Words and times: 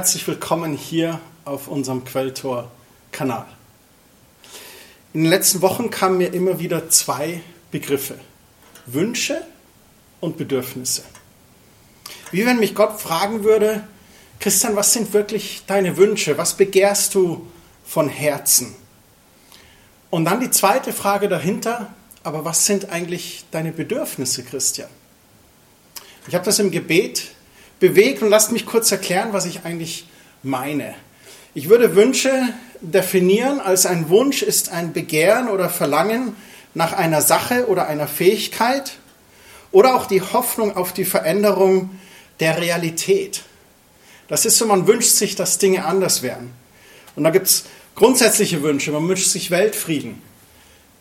Herzlich 0.00 0.26
willkommen 0.26 0.72
hier 0.72 1.20
auf 1.44 1.68
unserem 1.68 2.06
Quelltor-Kanal. 2.06 3.44
In 5.12 5.24
den 5.24 5.30
letzten 5.30 5.60
Wochen 5.60 5.90
kamen 5.90 6.16
mir 6.16 6.32
immer 6.32 6.58
wieder 6.58 6.88
zwei 6.88 7.42
Begriffe: 7.70 8.18
Wünsche 8.86 9.42
und 10.20 10.38
Bedürfnisse. 10.38 11.02
Wie 12.30 12.46
wenn 12.46 12.60
mich 12.60 12.74
Gott 12.74 12.98
fragen 12.98 13.44
würde: 13.44 13.86
Christian, 14.38 14.74
was 14.74 14.94
sind 14.94 15.12
wirklich 15.12 15.64
deine 15.66 15.98
Wünsche? 15.98 16.38
Was 16.38 16.56
begehrst 16.56 17.14
du 17.14 17.46
von 17.84 18.08
Herzen? 18.08 18.74
Und 20.08 20.24
dann 20.24 20.40
die 20.40 20.50
zweite 20.50 20.94
Frage 20.94 21.28
dahinter: 21.28 21.92
Aber 22.22 22.46
was 22.46 22.64
sind 22.64 22.88
eigentlich 22.88 23.44
deine 23.50 23.70
Bedürfnisse, 23.70 24.44
Christian? 24.44 24.88
Ich 26.26 26.34
habe 26.34 26.46
das 26.46 26.58
im 26.58 26.70
Gebet 26.70 27.32
bewegt 27.80 28.22
und 28.22 28.30
lasst 28.30 28.52
mich 28.52 28.66
kurz 28.66 28.92
erklären, 28.92 29.32
was 29.32 29.46
ich 29.46 29.64
eigentlich 29.64 30.06
meine. 30.42 30.94
Ich 31.54 31.68
würde 31.68 31.96
Wünsche 31.96 32.30
definieren 32.80 33.60
als 33.60 33.86
ein 33.86 34.08
Wunsch 34.08 34.42
ist 34.42 34.70
ein 34.70 34.92
Begehren 34.92 35.48
oder 35.48 35.68
Verlangen 35.68 36.36
nach 36.74 36.92
einer 36.92 37.20
Sache 37.20 37.66
oder 37.66 37.88
einer 37.88 38.06
Fähigkeit 38.06 38.92
oder 39.72 39.96
auch 39.96 40.06
die 40.06 40.22
Hoffnung 40.22 40.76
auf 40.76 40.92
die 40.92 41.04
Veränderung 41.04 41.90
der 42.38 42.60
Realität. 42.60 43.42
Das 44.28 44.44
ist 44.44 44.56
so, 44.58 44.66
man 44.66 44.86
wünscht 44.86 45.10
sich, 45.10 45.34
dass 45.34 45.58
Dinge 45.58 45.84
anders 45.84 46.22
werden. 46.22 46.52
Und 47.16 47.24
da 47.24 47.30
gibt 47.30 47.48
es 47.48 47.64
grundsätzliche 47.96 48.62
Wünsche. 48.62 48.92
Man 48.92 49.08
wünscht 49.08 49.28
sich 49.28 49.50
Weltfrieden. 49.50 50.22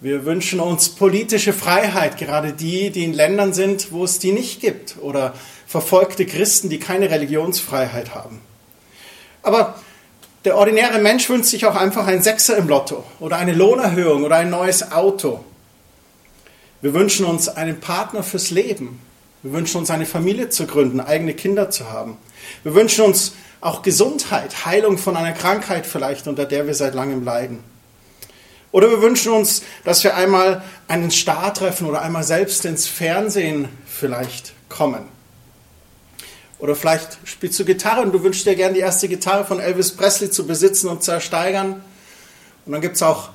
Wir 0.01 0.23
wünschen 0.23 0.61
uns 0.61 0.89
politische 0.89 1.51
Freiheit, 1.51 2.17
gerade 2.17 2.53
die, 2.53 2.89
die 2.89 3.03
in 3.03 3.13
Ländern 3.13 3.53
sind, 3.53 3.91
wo 3.91 4.05
es 4.05 4.17
die 4.17 4.31
nicht 4.31 4.61
gibt. 4.61 4.95
Oder 5.01 5.33
verfolgte 5.67 6.25
Christen, 6.25 6.69
die 6.69 6.79
keine 6.79 7.09
Religionsfreiheit 7.09 8.15
haben. 8.15 8.39
Aber 9.43 9.75
der 10.45 10.55
ordinäre 10.55 10.99
Mensch 10.99 11.29
wünscht 11.29 11.49
sich 11.49 11.65
auch 11.65 11.75
einfach 11.75 12.07
einen 12.07 12.23
Sechser 12.23 12.55
im 12.55 12.69
Lotto 12.69 13.03
oder 13.19 13.37
eine 13.37 13.53
Lohnerhöhung 13.53 14.23
oder 14.23 14.37
ein 14.37 14.49
neues 14.49 14.93
Auto. 14.93 15.43
Wir 16.81 16.93
wünschen 16.93 17.25
uns 17.25 17.49
einen 17.49 17.81
Partner 17.81 18.23
fürs 18.23 18.51
Leben. 18.51 19.01
Wir 19.43 19.51
wünschen 19.51 19.79
uns 19.79 19.91
eine 19.91 20.05
Familie 20.05 20.47
zu 20.47 20.65
gründen, 20.65 21.01
eigene 21.01 21.33
Kinder 21.33 21.71
zu 21.71 21.91
haben. 21.91 22.17
Wir 22.63 22.73
wünschen 22.73 23.03
uns 23.03 23.33
auch 23.59 23.81
Gesundheit, 23.81 24.65
Heilung 24.65 24.97
von 24.97 25.17
einer 25.17 25.33
Krankheit 25.33 25.85
vielleicht, 25.85 26.27
unter 26.27 26.45
der 26.45 26.67
wir 26.67 26.73
seit 26.73 26.95
langem 26.95 27.25
leiden. 27.25 27.59
Oder 28.71 28.89
wir 28.91 29.01
wünschen 29.01 29.31
uns, 29.31 29.63
dass 29.83 30.03
wir 30.03 30.15
einmal 30.15 30.63
einen 30.87 31.11
Star 31.11 31.53
treffen 31.53 31.87
oder 31.87 32.01
einmal 32.01 32.23
selbst 32.23 32.65
ins 32.65 32.87
Fernsehen 32.87 33.67
vielleicht 33.87 34.53
kommen. 34.69 35.05
Oder 36.59 36.75
vielleicht 36.75 37.17
spielst 37.23 37.57
du 37.59 37.65
Gitarre 37.65 38.01
und 38.01 38.11
du 38.11 38.21
wünschst 38.21 38.45
dir 38.45 38.55
gerne 38.55 38.75
die 38.75 38.81
erste 38.81 39.07
Gitarre 39.07 39.45
von 39.45 39.59
Elvis 39.59 39.95
Presley 39.95 40.29
zu 40.29 40.45
besitzen 40.45 40.89
und 40.89 41.03
zu 41.03 41.11
ersteigern. 41.11 41.81
Und 42.65 42.71
dann 42.73 42.81
gibt 42.81 42.97
es 42.97 43.01
auch 43.01 43.29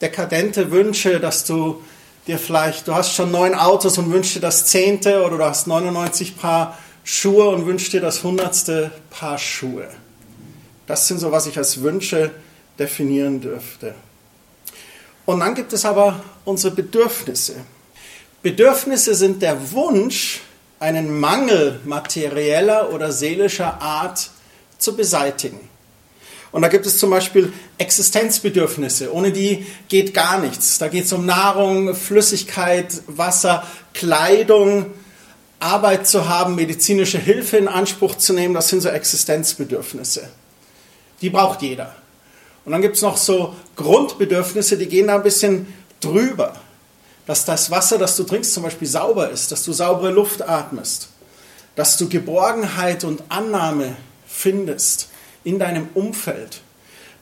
dekadente 0.00 0.70
Wünsche, 0.70 1.18
dass 1.18 1.44
du 1.44 1.82
dir 2.26 2.38
vielleicht, 2.38 2.86
du 2.86 2.94
hast 2.94 3.14
schon 3.14 3.30
neun 3.30 3.54
Autos 3.54 3.98
und 3.98 4.12
wünschst 4.12 4.36
dir 4.36 4.40
das 4.40 4.66
zehnte 4.66 5.24
oder 5.24 5.38
du 5.38 5.44
hast 5.44 5.66
99 5.66 6.36
Paar 6.36 6.76
Schuhe 7.02 7.48
und 7.48 7.66
wünschst 7.66 7.92
dir 7.92 8.00
das 8.00 8.22
hundertste 8.22 8.90
Paar 9.10 9.38
Schuhe. 9.38 9.88
Das 10.86 11.08
sind 11.08 11.18
so, 11.18 11.32
was 11.32 11.46
ich 11.46 11.56
als 11.56 11.80
Wünsche 11.82 12.30
definieren 12.78 13.40
dürfte. 13.40 13.94
Und 15.26 15.40
dann 15.40 15.54
gibt 15.54 15.72
es 15.72 15.84
aber 15.84 16.20
unsere 16.44 16.74
Bedürfnisse. 16.74 17.56
Bedürfnisse 18.42 19.14
sind 19.14 19.42
der 19.42 19.72
Wunsch, 19.72 20.40
einen 20.78 21.18
Mangel 21.18 21.80
materieller 21.84 22.92
oder 22.92 23.10
seelischer 23.10 23.80
Art 23.82 24.30
zu 24.78 24.96
beseitigen. 24.96 25.68
Und 26.52 26.62
da 26.62 26.68
gibt 26.68 26.86
es 26.86 26.98
zum 26.98 27.10
Beispiel 27.10 27.52
Existenzbedürfnisse. 27.76 29.12
Ohne 29.12 29.32
die 29.32 29.66
geht 29.88 30.14
gar 30.14 30.38
nichts. 30.38 30.78
Da 30.78 30.88
geht 30.88 31.04
es 31.04 31.12
um 31.12 31.26
Nahrung, 31.26 31.94
Flüssigkeit, 31.94 33.02
Wasser, 33.08 33.66
Kleidung, 33.94 34.86
Arbeit 35.58 36.06
zu 36.06 36.28
haben, 36.28 36.54
medizinische 36.54 37.18
Hilfe 37.18 37.56
in 37.56 37.68
Anspruch 37.68 38.14
zu 38.14 38.32
nehmen. 38.32 38.54
Das 38.54 38.68
sind 38.68 38.80
so 38.80 38.88
Existenzbedürfnisse. 38.88 40.28
Die 41.20 41.30
braucht 41.30 41.62
jeder. 41.62 41.94
Und 42.66 42.72
dann 42.72 42.82
gibt 42.82 42.96
es 42.96 43.02
noch 43.02 43.16
so 43.16 43.54
Grundbedürfnisse, 43.76 44.76
die 44.76 44.86
gehen 44.86 45.06
da 45.06 45.14
ein 45.14 45.22
bisschen 45.22 45.72
drüber 46.00 46.52
dass 47.26 47.44
das 47.44 47.70
Wasser, 47.70 47.98
das 47.98 48.16
du 48.16 48.22
trinkst, 48.22 48.54
zum 48.54 48.62
Beispiel 48.62 48.88
sauber 48.88 49.30
ist, 49.30 49.52
dass 49.52 49.64
du 49.64 49.72
saubere 49.72 50.12
Luft 50.12 50.48
atmest, 50.48 51.08
dass 51.74 51.96
du 51.96 52.08
Geborgenheit 52.08 53.04
und 53.04 53.22
Annahme 53.28 53.96
findest 54.26 55.08
in 55.44 55.58
deinem 55.58 55.88
Umfeld, 55.94 56.60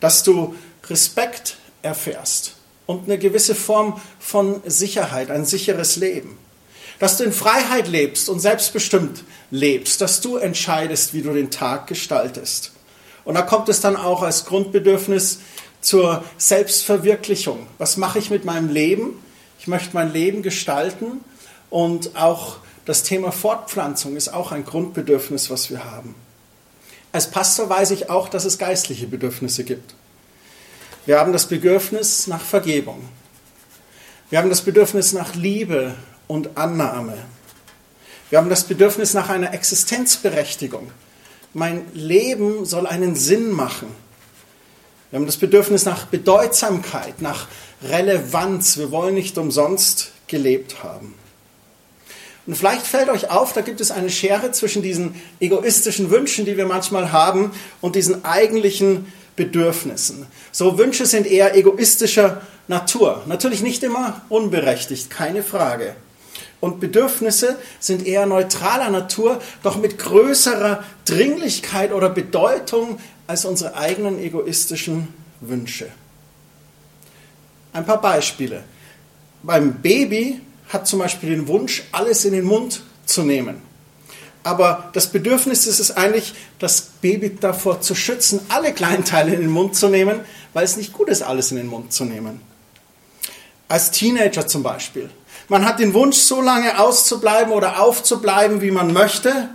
dass 0.01 0.23
du 0.23 0.55
Respekt 0.89 1.57
erfährst 1.83 2.57
und 2.87 3.05
eine 3.05 3.19
gewisse 3.19 3.55
Form 3.55 4.01
von 4.21 4.63
Sicherheit, 4.67 5.31
ein 5.31 5.47
sicheres 5.47 5.97
Leben. 5.97 6.39
Dass 6.99 7.17
du 7.17 7.25
in 7.25 7.33
Freiheit 7.33 7.89
lebst 7.89 8.29
und 8.29 8.41
selbstbestimmt 8.41 9.25
lebst, 9.51 10.01
dass 10.01 10.21
du 10.21 10.37
entscheidest, 10.37 11.13
wie 11.13 11.23
du 11.23 11.33
den 11.33 11.51
Tag 11.51 11.87
gestaltest. 11.87 12.73
Und 13.25 13.35
da 13.35 13.43
kommt 13.43 13.69
es 13.69 13.81
dann 13.81 13.97
auch 13.97 14.23
als 14.23 14.45
Grundbedürfnis 14.45 15.41
zur 15.81 16.25
Selbstverwirklichung. 16.39 17.67
Was 17.79 17.97
mache 17.97 18.19
ich 18.19 18.31
mit 18.31 18.45
meinem 18.45 18.69
Leben? 18.69 19.23
Ich 19.59 19.67
möchte 19.67 19.91
mein 19.95 20.13
Leben 20.13 20.43
gestalten 20.43 21.21
und 21.71 22.17
auch 22.17 22.59
das 22.85 23.03
Thema 23.03 23.33
Fortpflanzung 23.33 24.17
ist 24.17 24.29
auch 24.29 24.53
ein 24.53 24.65
Grundbedürfnis, 24.65 25.51
was 25.51 25.71
wir 25.71 25.85
haben. 25.85 26.15
Als 27.13 27.31
Pastor 27.31 27.69
weiß 27.69 27.93
ich 27.93 28.11
auch, 28.11 28.29
dass 28.29 28.45
es 28.45 28.59
geistliche 28.59 29.07
Bedürfnisse 29.07 29.65
gibt. 29.65 29.95
Wir 31.07 31.19
haben 31.19 31.33
das 31.33 31.47
Bedürfnis 31.47 32.27
nach 32.27 32.43
Vergebung. 32.43 33.09
Wir 34.31 34.39
haben 34.39 34.51
das 34.51 34.63
Bedürfnis 34.63 35.13
nach 35.13 35.35
Liebe 35.35 35.95
und 36.27 36.57
Annahme. 36.57 37.17
Wir 38.31 38.39
haben 38.39 38.49
das 38.49 38.65
Bedürfnis 38.65 39.15
nach 39.15 39.29
einer 39.29 39.53
Existenzberechtigung. 39.55 40.91
Mein 41.55 41.87
Leben 41.95 42.65
soll 42.65 42.87
einen 42.87 43.15
Sinn 43.15 43.51
machen. 43.53 43.89
Wir 45.11 45.21
haben 45.21 45.27
das 45.27 45.37
Bedürfnis 45.37 45.85
nach 45.85 46.07
Bedeutsamkeit, 46.07 47.23
nach 47.23 47.47
Relevanz. 47.83 48.77
Wir 48.77 48.91
wollen 48.91 49.15
nicht 49.15 49.39
umsonst 49.39 50.11
gelebt 50.27 50.83
haben. 50.83 51.15
Und 52.47 52.57
vielleicht 52.57 52.87
fällt 52.87 53.09
euch 53.09 53.31
auf, 53.31 53.53
da 53.53 53.61
gibt 53.61 53.81
es 53.81 53.91
eine 53.91 54.11
Schere 54.11 54.51
zwischen 54.53 54.83
diesen 54.83 55.15
egoistischen 55.41 56.11
Wünschen, 56.11 56.45
die 56.45 56.57
wir 56.57 56.67
manchmal 56.67 57.13
haben, 57.13 57.53
und 57.81 57.95
diesen 57.95 58.25
eigentlichen 58.25 59.13
Bedürfnissen. 59.37 60.27
So 60.53 60.77
Wünsche 60.77 61.07
sind 61.07 61.27
eher 61.27 61.57
egoistischer 61.57 62.43
Natur. 62.69 63.23
Natürlich 63.27 63.63
nicht 63.63 63.83
immer 63.83 64.23
unberechtigt, 64.29 65.11
keine 65.11 65.43
Frage. 65.43 65.95
Und 66.61 66.81
Bedürfnisse 66.81 67.59
sind 67.79 68.07
eher 68.07 68.27
neutraler 68.27 68.91
Natur, 68.91 69.41
doch 69.63 69.77
mit 69.77 69.99
größerer 69.99 70.83
Dringlichkeit 71.05 71.93
oder 71.93 72.09
Bedeutung 72.09 72.99
als 73.27 73.45
unsere 73.45 73.77
eigenen 73.77 74.19
egoistischen 74.19 75.09
Wünsche. 75.41 75.89
Ein 77.73 77.85
paar 77.85 78.01
Beispiele. 78.01 78.65
Beim 79.43 79.75
Baby 79.83 80.41
hat 80.69 80.87
zum 80.87 81.01
Beispiel 81.01 81.31
den 81.31 81.49
Wunsch, 81.49 81.83
alles 81.93 82.25
in 82.25 82.33
den 82.33 82.45
Mund 82.45 82.83
zu 83.05 83.23
nehmen. 83.23 83.61
Aber 84.43 84.91
das 84.93 85.11
Bedürfnis 85.11 85.67
ist 85.67 85.81
es 85.81 85.91
eigentlich, 85.97 86.35
das 86.59 86.83
Baby 87.01 87.35
davor 87.35 87.81
zu 87.81 87.95
schützen, 87.95 88.41
alle 88.49 88.73
Kleinteile 88.75 89.35
in 89.35 89.41
den 89.41 89.51
Mund 89.51 89.75
zu 89.75 89.89
nehmen, 89.89 90.21
weil 90.53 90.65
es 90.65 90.77
nicht 90.77 90.93
gut 90.93 91.09
ist, 91.09 91.23
alles 91.23 91.51
in 91.51 91.57
den 91.57 91.67
Mund 91.67 91.93
zu 91.93 92.05
nehmen. 92.05 92.41
Als 93.69 93.91
Teenager 93.91 94.47
zum 94.47 94.63
Beispiel. 94.63 95.11
Man 95.49 95.65
hat 95.65 95.79
den 95.79 95.93
Wunsch, 95.95 96.17
so 96.17 96.41
lange 96.41 96.79
auszubleiben 96.79 97.53
oder 97.53 97.81
aufzubleiben, 97.81 98.61
wie 98.61 98.71
man 98.71 98.93
möchte, 98.93 99.51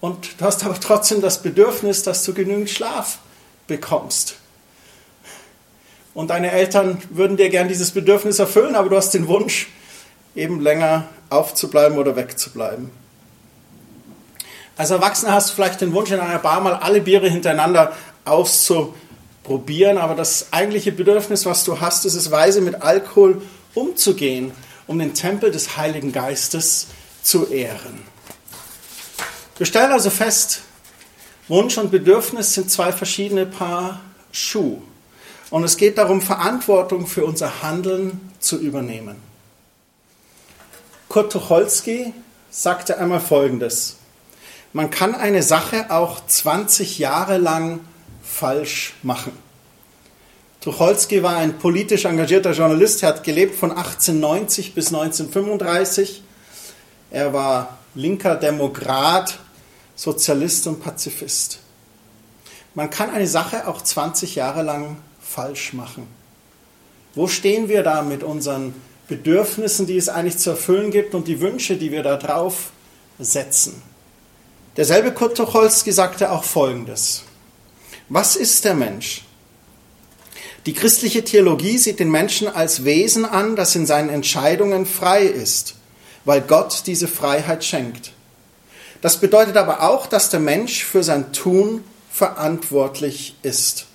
und 0.00 0.40
du 0.40 0.44
hast 0.44 0.64
aber 0.64 0.78
trotzdem 0.78 1.20
das 1.20 1.42
Bedürfnis, 1.42 2.04
dass 2.04 2.24
du 2.24 2.32
genügend 2.32 2.70
Schlaf 2.70 3.18
bekommst. 3.66 4.36
Und 6.14 6.30
deine 6.30 6.52
Eltern 6.52 7.02
würden 7.10 7.36
dir 7.36 7.48
gern 7.48 7.68
dieses 7.68 7.90
Bedürfnis 7.90 8.38
erfüllen, 8.38 8.76
aber 8.76 8.88
du 8.88 8.96
hast 8.96 9.10
den 9.14 9.26
Wunsch, 9.28 9.68
eben 10.36 10.60
länger 10.60 11.08
aufzubleiben 11.30 11.98
oder 11.98 12.14
wegzubleiben. 12.16 12.90
Als 14.76 14.90
Erwachsener 14.90 15.32
hast 15.32 15.50
du 15.50 15.54
vielleicht 15.54 15.80
den 15.80 15.92
Wunsch, 15.92 16.12
in 16.12 16.20
einer 16.20 16.38
Bar 16.38 16.60
mal 16.60 16.74
alle 16.74 17.00
Biere 17.00 17.28
hintereinander 17.28 17.92
auszuprobieren, 18.24 19.98
aber 19.98 20.14
das 20.14 20.52
eigentliche 20.52 20.92
Bedürfnis, 20.92 21.44
was 21.44 21.64
du 21.64 21.80
hast, 21.80 22.04
ist 22.04 22.14
es, 22.14 22.30
weise 22.30 22.60
mit 22.60 22.82
Alkohol 22.82 23.42
umzugehen, 23.74 24.52
um 24.88 24.98
den 24.98 25.14
Tempel 25.14 25.52
des 25.52 25.76
Heiligen 25.76 26.10
Geistes 26.10 26.88
zu 27.22 27.46
ehren. 27.46 28.02
Wir 29.56 29.66
stellen 29.66 29.92
also 29.92 30.10
fest, 30.10 30.62
Wunsch 31.46 31.78
und 31.78 31.90
Bedürfnis 31.90 32.54
sind 32.54 32.70
zwei 32.70 32.92
verschiedene 32.92 33.46
Paar 33.46 34.00
Schuhe. 34.32 34.82
Und 35.50 35.64
es 35.64 35.76
geht 35.76 35.96
darum, 35.96 36.20
Verantwortung 36.20 37.06
für 37.06 37.24
unser 37.24 37.62
Handeln 37.62 38.32
zu 38.38 38.58
übernehmen. 38.58 39.16
Kurt 41.08 41.32
Tucholsky 41.32 42.12
sagte 42.50 42.98
einmal 42.98 43.20
Folgendes. 43.20 43.96
man 44.72 44.90
kann 44.90 45.14
eine 45.14 45.42
Sache 45.42 45.90
auch 45.90 46.24
20 46.26 46.98
Jahre 46.98 47.38
lang 47.38 47.80
falsch 48.22 48.94
machen. 49.02 49.32
Tucholsky 50.60 51.22
war 51.22 51.36
ein 51.36 51.58
politisch 51.58 52.04
engagierter 52.04 52.52
Journalist, 52.52 53.02
er 53.02 53.10
hat 53.10 53.22
gelebt 53.22 53.54
von 53.54 53.70
1890 53.70 54.74
bis 54.74 54.88
1935. 54.88 56.22
Er 57.10 57.32
war 57.32 57.78
linker 57.94 58.34
Demokrat, 58.34 59.38
Sozialist 59.94 60.66
und 60.66 60.82
Pazifist. 60.82 61.60
Man 62.74 62.90
kann 62.90 63.10
eine 63.10 63.26
Sache 63.26 63.68
auch 63.68 63.82
20 63.82 64.34
Jahre 64.34 64.62
lang 64.62 64.96
falsch 65.20 65.72
machen. 65.72 66.06
Wo 67.14 67.28
stehen 67.28 67.68
wir 67.68 67.82
da 67.82 68.02
mit 68.02 68.22
unseren 68.22 68.74
Bedürfnissen, 69.08 69.86
die 69.86 69.96
es 69.96 70.08
eigentlich 70.08 70.38
zu 70.38 70.50
erfüllen 70.50 70.90
gibt 70.90 71.14
und 71.14 71.28
die 71.28 71.40
Wünsche, 71.40 71.76
die 71.76 71.92
wir 71.92 72.02
da 72.02 72.16
drauf 72.16 72.70
setzen? 73.18 73.82
Derselbe 74.76 75.12
Kurt 75.12 75.36
Tucholsky 75.36 75.92
sagte 75.92 76.30
auch 76.30 76.44
Folgendes. 76.44 77.24
Was 78.08 78.36
ist 78.36 78.64
der 78.64 78.74
Mensch? 78.74 79.24
Die 80.68 80.74
christliche 80.74 81.24
Theologie 81.24 81.78
sieht 81.78 81.98
den 81.98 82.10
Menschen 82.10 82.46
als 82.46 82.84
Wesen 82.84 83.24
an, 83.24 83.56
das 83.56 83.74
in 83.74 83.86
seinen 83.86 84.10
Entscheidungen 84.10 84.84
frei 84.84 85.22
ist, 85.22 85.76
weil 86.26 86.42
Gott 86.42 86.82
diese 86.84 87.08
Freiheit 87.08 87.64
schenkt. 87.64 88.12
Das 89.00 89.16
bedeutet 89.16 89.56
aber 89.56 89.82
auch, 89.82 90.06
dass 90.06 90.28
der 90.28 90.40
Mensch 90.40 90.84
für 90.84 91.02
sein 91.02 91.32
Tun 91.32 91.82
verantwortlich 92.12 93.34
ist. 93.42 93.86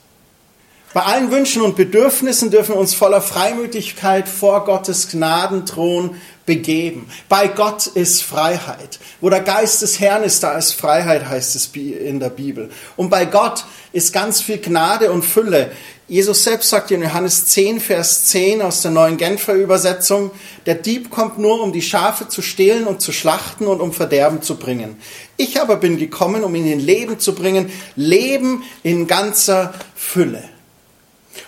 Bei 0.93 1.01
allen 1.01 1.31
Wünschen 1.31 1.63
und 1.63 1.75
Bedürfnissen 1.75 2.51
dürfen 2.51 2.75
wir 2.75 2.79
uns 2.79 2.93
voller 2.93 3.21
Freimütigkeit 3.21 4.29
vor 4.29 4.63
Gottes 4.63 5.09
Gnadenthron 5.09 6.17
begeben. 6.45 7.09
Bei 7.29 7.47
Gott 7.47 7.87
ist 7.87 8.21
Freiheit. 8.21 8.99
Wo 9.19 9.31
der 9.31 9.39
Geist 9.39 9.81
des 9.81 9.99
Herrn 9.99 10.21
ist, 10.23 10.43
da 10.43 10.55
ist 10.55 10.73
Freiheit, 10.73 11.27
heißt 11.27 11.55
es 11.55 11.71
in 11.73 12.19
der 12.19 12.29
Bibel. 12.29 12.69
Und 12.95 13.09
bei 13.09 13.25
Gott 13.25 13.65
ist 13.91 14.13
ganz 14.13 14.43
viel 14.43 14.59
Gnade 14.59 15.11
und 15.11 15.25
Fülle. 15.25 15.71
Jesus 16.07 16.43
selbst 16.43 16.69
sagt 16.69 16.91
in 16.91 17.01
Johannes 17.01 17.47
10, 17.47 17.79
Vers 17.79 18.25
10 18.25 18.61
aus 18.61 18.83
der 18.83 18.91
neuen 18.91 19.17
Genfer 19.17 19.55
Übersetzung, 19.55 20.29
der 20.67 20.75
Dieb 20.75 21.09
kommt 21.09 21.39
nur, 21.39 21.63
um 21.63 21.73
die 21.73 21.81
Schafe 21.81 22.27
zu 22.27 22.43
stehlen 22.43 22.85
und 22.85 23.01
zu 23.01 23.11
schlachten 23.11 23.65
und 23.65 23.81
um 23.81 23.93
Verderben 23.93 24.43
zu 24.43 24.57
bringen. 24.57 24.97
Ich 25.37 25.59
aber 25.59 25.77
bin 25.77 25.97
gekommen, 25.97 26.43
um 26.43 26.53
ihnen 26.53 26.79
Leben 26.79 27.19
zu 27.19 27.33
bringen, 27.33 27.71
Leben 27.95 28.61
in 28.83 29.07
ganzer 29.07 29.73
Fülle. 29.95 30.52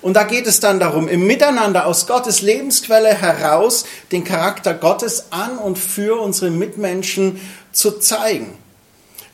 Und 0.01 0.15
da 0.15 0.23
geht 0.23 0.47
es 0.47 0.59
dann 0.59 0.79
darum, 0.79 1.07
im 1.07 1.27
Miteinander 1.27 1.85
aus 1.85 2.07
Gottes 2.07 2.41
Lebensquelle 2.41 3.13
heraus 3.13 3.85
den 4.11 4.23
Charakter 4.23 4.73
Gottes 4.73 5.25
an 5.31 5.57
und 5.57 5.77
für 5.77 6.19
unsere 6.19 6.51
Mitmenschen 6.51 7.39
zu 7.71 7.99
zeigen. 7.99 8.57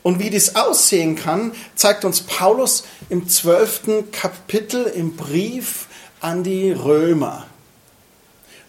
Und 0.02 0.18
wie 0.18 0.30
dies 0.30 0.56
aussehen 0.56 1.14
kann, 1.14 1.52
zeigt 1.76 2.04
uns 2.04 2.22
Paulus 2.22 2.84
im 3.08 3.28
zwölften 3.28 4.10
Kapitel 4.10 4.84
im 4.84 5.16
Brief 5.16 5.86
an 6.20 6.42
die 6.42 6.72
Römer. 6.72 7.46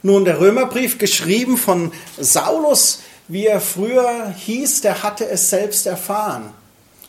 Nun, 0.04 0.26
der 0.26 0.40
Römerbrief, 0.40 0.98
geschrieben 0.98 1.58
von 1.58 1.92
Saulus, 2.20 3.00
wie 3.28 3.48
er 3.48 3.62
früher 3.62 4.34
hieß, 4.36 4.82
der 4.82 5.02
hatte 5.02 5.28
es 5.28 5.50
selbst 5.50 5.88
erfahren. 5.88 6.54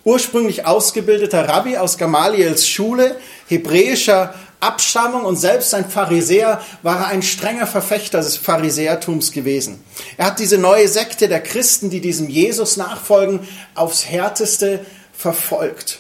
Ursprünglich 0.05 0.67
ausgebildeter 0.67 1.49
Rabbi 1.49 1.77
aus 1.77 1.99
Gamaliels 1.99 2.69
Schule, 2.69 3.17
hebräischer 3.49 4.35
Abstammung 4.65 5.25
und 5.25 5.37
selbst 5.37 5.75
ein 5.75 5.89
Pharisäer 5.89 6.61
war 6.83 7.01
er 7.01 7.07
ein 7.09 7.23
strenger 7.23 7.67
Verfechter 7.67 8.19
des 8.19 8.37
Pharisäertums 8.37 9.33
gewesen. 9.33 9.85
Er 10.17 10.27
hat 10.27 10.39
diese 10.39 10.59
neue 10.59 10.89
Sekte 10.89 11.29
der 11.29 11.43
Christen, 11.43 11.91
die 11.91 12.01
diesem 12.01 12.29
Jesus 12.29 12.77
nachfolgen, 12.77 13.41
aufs 13.75 14.07
härteste 14.07 14.85
verfolgt. 15.17 15.99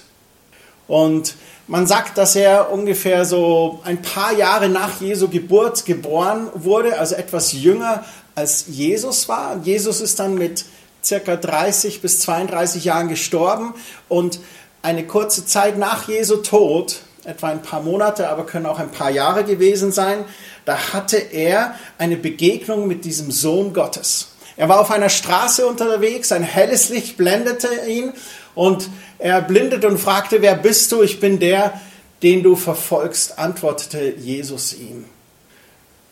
Und 0.86 1.34
man 1.66 1.86
sagt, 1.86 2.18
dass 2.18 2.36
er 2.36 2.70
ungefähr 2.72 3.24
so 3.24 3.80
ein 3.84 4.02
paar 4.02 4.32
Jahre 4.32 4.68
nach 4.68 5.00
Jesu 5.00 5.28
Geburt 5.28 5.86
geboren 5.86 6.48
wurde, 6.54 6.98
also 6.98 7.14
etwas 7.14 7.52
jünger 7.52 8.04
als 8.34 8.66
Jesus 8.68 9.28
war. 9.28 9.60
Jesus 9.62 10.00
ist 10.00 10.18
dann 10.18 10.34
mit 10.34 10.64
circa 11.02 11.36
30 11.36 12.02
bis 12.02 12.20
32 12.20 12.84
Jahren 12.84 13.08
gestorben 13.08 13.74
und 14.08 14.40
eine 14.82 15.06
kurze 15.06 15.46
Zeit 15.46 15.78
nach 15.78 16.08
Jesu 16.08 16.36
Tod 16.36 17.00
etwa 17.24 17.48
ein 17.48 17.62
paar 17.62 17.82
Monate, 17.82 18.28
aber 18.28 18.46
können 18.46 18.66
auch 18.66 18.78
ein 18.78 18.90
paar 18.90 19.10
Jahre 19.10 19.44
gewesen 19.44 19.92
sein, 19.92 20.24
da 20.64 20.92
hatte 20.92 21.16
er 21.16 21.74
eine 21.98 22.16
Begegnung 22.16 22.86
mit 22.86 23.04
diesem 23.04 23.30
Sohn 23.30 23.72
Gottes. 23.72 24.28
Er 24.56 24.68
war 24.68 24.80
auf 24.80 24.90
einer 24.90 25.08
Straße 25.08 25.66
unterwegs, 25.66 26.32
ein 26.32 26.42
helles 26.42 26.88
Licht 26.88 27.16
blendete 27.16 27.68
ihn 27.88 28.12
und 28.54 28.88
er 29.18 29.40
blindete 29.42 29.88
und 29.88 29.98
fragte, 29.98 30.42
wer 30.42 30.54
bist 30.54 30.92
du? 30.92 31.02
Ich 31.02 31.18
bin 31.18 31.38
der, 31.38 31.80
den 32.22 32.42
du 32.42 32.56
verfolgst, 32.56 33.38
antwortete 33.38 34.14
Jesus 34.16 34.74
ihm. 34.74 35.06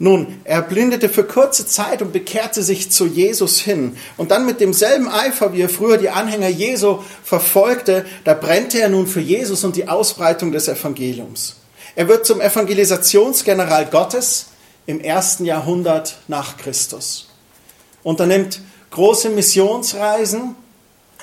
Nun, 0.02 0.40
er 0.42 0.62
blindete 0.62 1.08
für 1.08 1.22
kurze 1.22 1.64
Zeit 1.64 2.02
und 2.02 2.12
bekehrte 2.12 2.64
sich 2.64 2.90
zu 2.90 3.06
Jesus 3.06 3.60
hin. 3.60 3.96
Und 4.16 4.32
dann 4.32 4.44
mit 4.44 4.58
demselben 4.58 5.08
Eifer, 5.08 5.52
wie 5.52 5.60
er 5.60 5.68
früher 5.68 5.96
die 5.96 6.10
Anhänger 6.10 6.48
Jesu 6.48 6.98
verfolgte, 7.22 8.04
da 8.24 8.34
brennte 8.34 8.80
er 8.80 8.88
nun 8.88 9.06
für 9.06 9.20
Jesus 9.20 9.62
und 9.62 9.76
die 9.76 9.86
Ausbreitung 9.86 10.50
des 10.50 10.66
Evangeliums. 10.66 11.54
Er 11.94 12.08
wird 12.08 12.26
zum 12.26 12.40
Evangelisationsgeneral 12.40 13.86
Gottes 13.86 14.46
im 14.86 14.98
ersten 14.98 15.44
Jahrhundert 15.44 16.16
nach 16.26 16.56
Christus. 16.56 17.28
Unternimmt 18.02 18.60
große 18.90 19.28
Missionsreisen, 19.28 20.56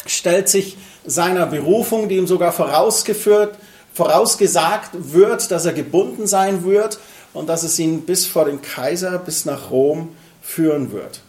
stellt 0.06 0.48
sich 0.48 0.78
seiner 1.06 1.48
Berufung, 1.48 2.08
die 2.08 2.16
ihm 2.16 2.28
sogar 2.28 2.54
vorausgeführt, 2.54 3.58
vorausgesagt 3.94 4.92
wird, 4.94 5.52
dass 5.52 5.66
er 5.66 5.74
gebunden 5.74 6.28
sein 6.28 6.64
wird, 6.64 6.98
und 7.34 7.48
dass 7.48 7.64
es 7.64 7.78
ihn 7.80 8.02
bis 8.02 8.26
vor 8.26 8.46
den 8.46 8.62
Kaiser, 8.62 9.18
bis 9.20 9.46
nach 9.46 9.72
Rom 9.72 10.16
führen 10.42 10.92
wird. 10.92 11.22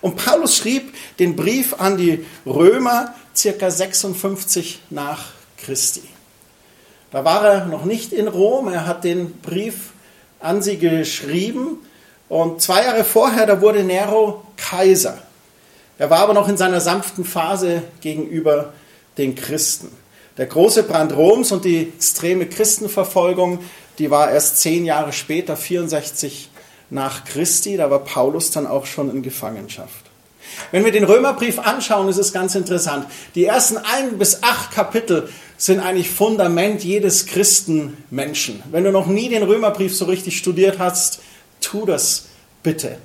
Und 0.00 0.16
Paulus 0.16 0.56
schrieb 0.56 0.94
den 1.18 1.34
Brief 1.34 1.74
an 1.80 1.96
die 1.96 2.26
Römer 2.44 3.14
circa 3.34 3.70
56 3.70 4.80
nach 4.90 5.32
Christi. 5.56 6.02
Da 7.10 7.24
war 7.24 7.44
er 7.46 7.66
noch 7.66 7.84
nicht 7.84 8.12
in 8.12 8.28
Rom, 8.28 8.68
er 8.68 8.86
hat 8.86 9.04
den 9.04 9.32
Brief 9.40 9.92
an 10.40 10.62
sie 10.62 10.78
geschrieben 10.78 11.78
und 12.28 12.60
zwei 12.60 12.84
Jahre 12.84 13.04
vorher, 13.04 13.46
da 13.46 13.60
wurde 13.60 13.82
Nero 13.84 14.44
Kaiser. 14.56 15.18
Er 15.96 16.10
war 16.10 16.18
aber 16.18 16.34
noch 16.34 16.48
in 16.48 16.56
seiner 16.56 16.80
sanften 16.80 17.24
Phase 17.24 17.82
gegenüber 18.00 18.72
den 19.16 19.34
Christen. 19.34 19.90
Der 20.36 20.46
große 20.46 20.82
Brand 20.82 21.16
Roms 21.16 21.52
und 21.52 21.64
die 21.64 21.92
extreme 21.94 22.46
Christenverfolgung, 22.46 23.60
die 23.98 24.10
war 24.10 24.30
erst 24.30 24.58
zehn 24.58 24.84
Jahre 24.84 25.12
später, 25.12 25.56
64 25.56 26.50
nach 26.90 27.24
Christi, 27.24 27.76
da 27.76 27.90
war 27.90 28.00
Paulus 28.00 28.50
dann 28.50 28.66
auch 28.66 28.86
schon 28.86 29.10
in 29.10 29.22
Gefangenschaft. 29.22 30.04
Wenn 30.70 30.84
wir 30.84 30.92
den 30.92 31.04
Römerbrief 31.04 31.58
anschauen, 31.58 32.08
ist 32.08 32.18
es 32.18 32.32
ganz 32.32 32.54
interessant. 32.54 33.06
Die 33.34 33.44
ersten 33.44 33.76
ein 33.78 34.18
bis 34.18 34.42
acht 34.42 34.72
Kapitel 34.72 35.28
sind 35.56 35.80
eigentlich 35.80 36.10
Fundament 36.10 36.84
jedes 36.84 37.26
Christenmenschen. 37.26 38.62
Wenn 38.70 38.84
du 38.84 38.92
noch 38.92 39.06
nie 39.06 39.28
den 39.28 39.42
Römerbrief 39.42 39.96
so 39.96 40.04
richtig 40.04 40.36
studiert 40.36 40.78
hast, 40.78 41.20
tu 41.60 41.86
das 41.86 42.26
bitte. 42.62 42.98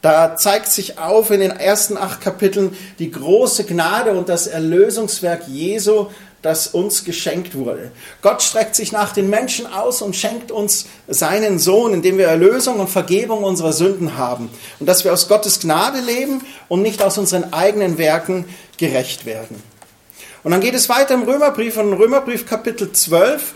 Da 0.00 0.36
zeigt 0.36 0.68
sich 0.68 0.98
auf 0.98 1.30
in 1.30 1.40
den 1.40 1.50
ersten 1.50 1.96
acht 1.96 2.20
Kapiteln 2.20 2.76
die 3.00 3.10
große 3.10 3.64
Gnade 3.64 4.12
und 4.12 4.28
das 4.28 4.46
Erlösungswerk 4.46 5.48
Jesu, 5.48 6.06
das 6.42 6.68
uns 6.68 7.04
geschenkt 7.04 7.54
wurde. 7.54 7.90
Gott 8.22 8.42
streckt 8.42 8.76
sich 8.76 8.92
nach 8.92 9.12
den 9.12 9.28
Menschen 9.28 9.66
aus 9.66 10.02
und 10.02 10.14
schenkt 10.14 10.52
uns 10.52 10.86
seinen 11.08 11.58
Sohn, 11.58 11.94
indem 11.94 12.18
wir 12.18 12.28
Erlösung 12.28 12.78
und 12.78 12.88
Vergebung 12.88 13.42
unserer 13.42 13.72
Sünden 13.72 14.16
haben. 14.16 14.48
Und 14.78 14.86
dass 14.86 15.04
wir 15.04 15.12
aus 15.12 15.28
Gottes 15.28 15.60
Gnade 15.60 16.00
leben 16.00 16.42
und 16.68 16.82
nicht 16.82 17.02
aus 17.02 17.18
unseren 17.18 17.52
eigenen 17.52 17.98
Werken 17.98 18.44
gerecht 18.76 19.26
werden. 19.26 19.60
Und 20.44 20.52
dann 20.52 20.60
geht 20.60 20.74
es 20.74 20.88
weiter 20.88 21.14
im 21.14 21.24
Römerbrief, 21.24 21.76
und 21.76 21.92
im 21.92 21.94
Römerbrief 21.94 22.46
Kapitel 22.46 22.92
12 22.92 23.54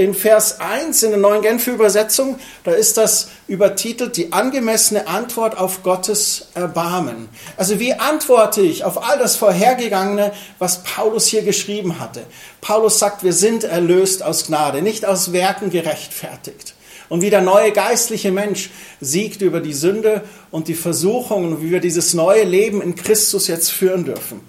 in 0.00 0.14
Vers 0.14 0.60
1 0.60 1.02
in 1.02 1.10
der 1.10 1.20
neuen 1.20 1.42
Genfer 1.42 1.72
Übersetzung, 1.72 2.38
da 2.64 2.70
ist 2.70 2.96
das 2.96 3.28
übertitelt 3.48 4.16
die 4.16 4.32
angemessene 4.32 5.06
Antwort 5.06 5.58
auf 5.58 5.82
Gottes 5.82 6.48
Erbarmen. 6.54 7.28
Also 7.58 7.78
wie 7.80 7.92
antworte 7.92 8.62
ich 8.62 8.82
auf 8.84 9.06
all 9.06 9.18
das 9.18 9.36
Vorhergegangene, 9.36 10.32
was 10.58 10.84
Paulus 10.84 11.26
hier 11.26 11.42
geschrieben 11.42 12.00
hatte? 12.00 12.22
Paulus 12.62 12.98
sagt, 12.98 13.24
wir 13.24 13.34
sind 13.34 13.62
erlöst 13.62 14.22
aus 14.22 14.46
Gnade, 14.46 14.80
nicht 14.80 15.04
aus 15.04 15.34
Werken 15.34 15.68
gerechtfertigt. 15.68 16.74
Und 17.10 17.20
wie 17.20 17.28
der 17.28 17.42
neue 17.42 17.72
geistliche 17.72 18.32
Mensch 18.32 18.70
siegt 19.02 19.42
über 19.42 19.60
die 19.60 19.74
Sünde 19.74 20.22
und 20.50 20.68
die 20.68 20.74
Versuchungen, 20.74 21.60
wie 21.60 21.70
wir 21.72 21.80
dieses 21.80 22.14
neue 22.14 22.44
Leben 22.44 22.80
in 22.80 22.94
Christus 22.94 23.48
jetzt 23.48 23.70
führen 23.70 24.06
dürfen. 24.06 24.40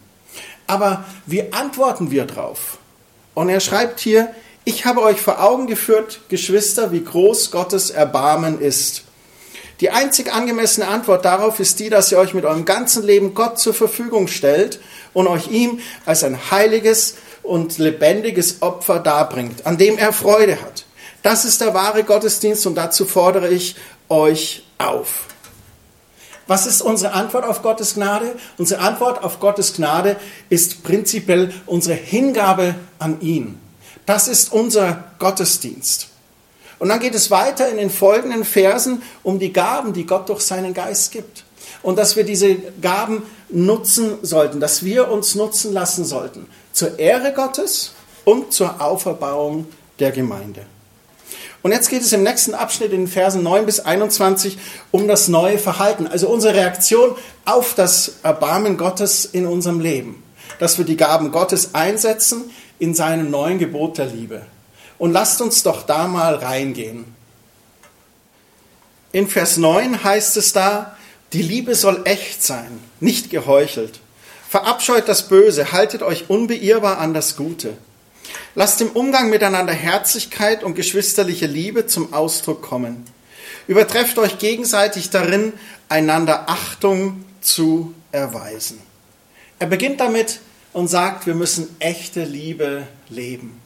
Aber 0.65 1.03
wie 1.25 1.51
antworten 1.51 2.09
wir 2.09 2.23
drauf? 2.23 2.77
Und 3.33 3.49
er 3.49 3.59
schreibt 3.59 3.99
hier, 3.99 4.33
ich 4.63 4.85
habe 4.85 5.01
euch 5.01 5.19
vor 5.19 5.41
Augen 5.41 5.67
geführt, 5.67 6.21
Geschwister, 6.29 6.91
wie 6.91 7.03
groß 7.03 7.51
Gottes 7.51 7.89
Erbarmen 7.89 8.61
ist. 8.61 9.03
Die 9.79 9.89
einzig 9.89 10.31
angemessene 10.31 10.87
Antwort 10.87 11.25
darauf 11.25 11.59
ist 11.59 11.79
die, 11.79 11.89
dass 11.89 12.11
ihr 12.11 12.19
euch 12.19 12.35
mit 12.35 12.45
eurem 12.45 12.65
ganzen 12.65 13.03
Leben 13.03 13.33
Gott 13.33 13.57
zur 13.57 13.73
Verfügung 13.73 14.27
stellt 14.27 14.79
und 15.13 15.25
euch 15.25 15.47
ihm 15.47 15.79
als 16.05 16.23
ein 16.23 16.51
heiliges 16.51 17.15
und 17.41 17.79
lebendiges 17.79 18.61
Opfer 18.61 18.99
darbringt, 18.99 19.65
an 19.65 19.79
dem 19.79 19.97
er 19.97 20.13
Freude 20.13 20.61
hat. 20.61 20.85
Das 21.23 21.45
ist 21.45 21.61
der 21.61 21.73
wahre 21.73 22.03
Gottesdienst 22.03 22.67
und 22.67 22.75
dazu 22.75 23.05
fordere 23.05 23.49
ich 23.49 23.75
euch 24.09 24.63
auf. 24.77 25.25
Was 26.45 26.67
ist 26.67 26.81
unsere 26.81 27.13
Antwort 27.13 27.45
auf 27.45 27.63
Gottes 27.63 27.95
Gnade? 27.95 28.35
Unsere 28.59 28.81
Antwort 28.81 29.23
auf 29.23 29.39
Gottes 29.39 29.73
Gnade 29.73 30.17
ist 30.49 30.83
prinzipiell 30.83 31.51
unsere 31.65 31.95
Hingabe 31.95 32.75
an 32.99 33.21
ihn. 33.21 33.59
Das 34.05 34.27
ist 34.27 34.51
unser 34.51 35.11
Gottesdienst. 35.19 36.07
Und 36.79 36.89
dann 36.89 36.99
geht 36.99 37.13
es 37.13 37.29
weiter 37.29 37.69
in 37.69 37.77
den 37.77 37.91
folgenden 37.91 38.43
Versen 38.43 39.03
um 39.21 39.37
die 39.37 39.53
Gaben, 39.53 39.93
die 39.93 40.05
Gott 40.05 40.29
durch 40.29 40.41
seinen 40.41 40.73
Geist 40.73 41.11
gibt. 41.11 41.43
Und 41.83 41.97
dass 41.97 42.15
wir 42.15 42.23
diese 42.23 42.55
Gaben 42.81 43.23
nutzen 43.49 44.17
sollten, 44.23 44.59
dass 44.59 44.83
wir 44.83 45.11
uns 45.11 45.35
nutzen 45.35 45.73
lassen 45.73 46.05
sollten. 46.05 46.47
Zur 46.73 46.97
Ehre 46.97 47.33
Gottes 47.33 47.93
und 48.25 48.51
zur 48.51 48.81
Auferbauung 48.81 49.67
der 49.99 50.11
Gemeinde. 50.11 50.65
Und 51.61 51.71
jetzt 51.71 51.89
geht 51.89 52.01
es 52.01 52.11
im 52.13 52.23
nächsten 52.23 52.55
Abschnitt 52.55 52.91
in 52.91 53.01
den 53.01 53.07
Versen 53.07 53.43
9 53.43 53.65
bis 53.65 53.79
21 53.79 54.57
um 54.89 55.07
das 55.07 55.27
neue 55.27 55.59
Verhalten, 55.59 56.07
also 56.07 56.27
unsere 56.27 56.55
Reaktion 56.55 57.15
auf 57.45 57.75
das 57.75 58.13
Erbarmen 58.23 58.77
Gottes 58.77 59.25
in 59.25 59.45
unserem 59.45 59.79
Leben. 59.79 60.23
Dass 60.59 60.79
wir 60.79 60.85
die 60.85 60.97
Gaben 60.97 61.31
Gottes 61.31 61.75
einsetzen 61.75 62.49
in 62.81 62.95
seinem 62.95 63.29
neuen 63.29 63.59
Gebot 63.59 63.99
der 63.99 64.07
Liebe. 64.07 64.41
Und 64.97 65.11
lasst 65.11 65.39
uns 65.39 65.61
doch 65.61 65.83
da 65.83 66.07
mal 66.07 66.33
reingehen. 66.33 67.05
In 69.11 69.27
Vers 69.27 69.57
9 69.57 70.03
heißt 70.03 70.35
es 70.37 70.51
da, 70.51 70.97
die 71.31 71.43
Liebe 71.43 71.75
soll 71.75 72.01
echt 72.05 72.41
sein, 72.41 72.79
nicht 72.99 73.29
geheuchelt. 73.29 73.99
Verabscheut 74.49 75.07
das 75.07 75.27
Böse, 75.27 75.71
haltet 75.71 76.01
euch 76.01 76.31
unbeirrbar 76.31 76.97
an 76.97 77.13
das 77.13 77.35
Gute. 77.35 77.77
Lasst 78.55 78.81
im 78.81 78.89
Umgang 78.89 79.29
miteinander 79.29 79.73
Herzlichkeit 79.73 80.63
und 80.63 80.73
geschwisterliche 80.73 81.45
Liebe 81.45 81.85
zum 81.85 82.13
Ausdruck 82.13 82.63
kommen. 82.63 83.05
Übertrefft 83.67 84.17
euch 84.17 84.39
gegenseitig 84.39 85.11
darin, 85.11 85.53
einander 85.87 86.49
Achtung 86.49 87.25
zu 87.41 87.93
erweisen. 88.11 88.81
Er 89.59 89.67
beginnt 89.67 89.99
damit 89.99 90.39
und 90.73 90.87
sagt, 90.87 91.27
wir 91.27 91.35
müssen 91.35 91.75
echte 91.79 92.23
Liebe 92.23 92.87
leben. 93.09 93.59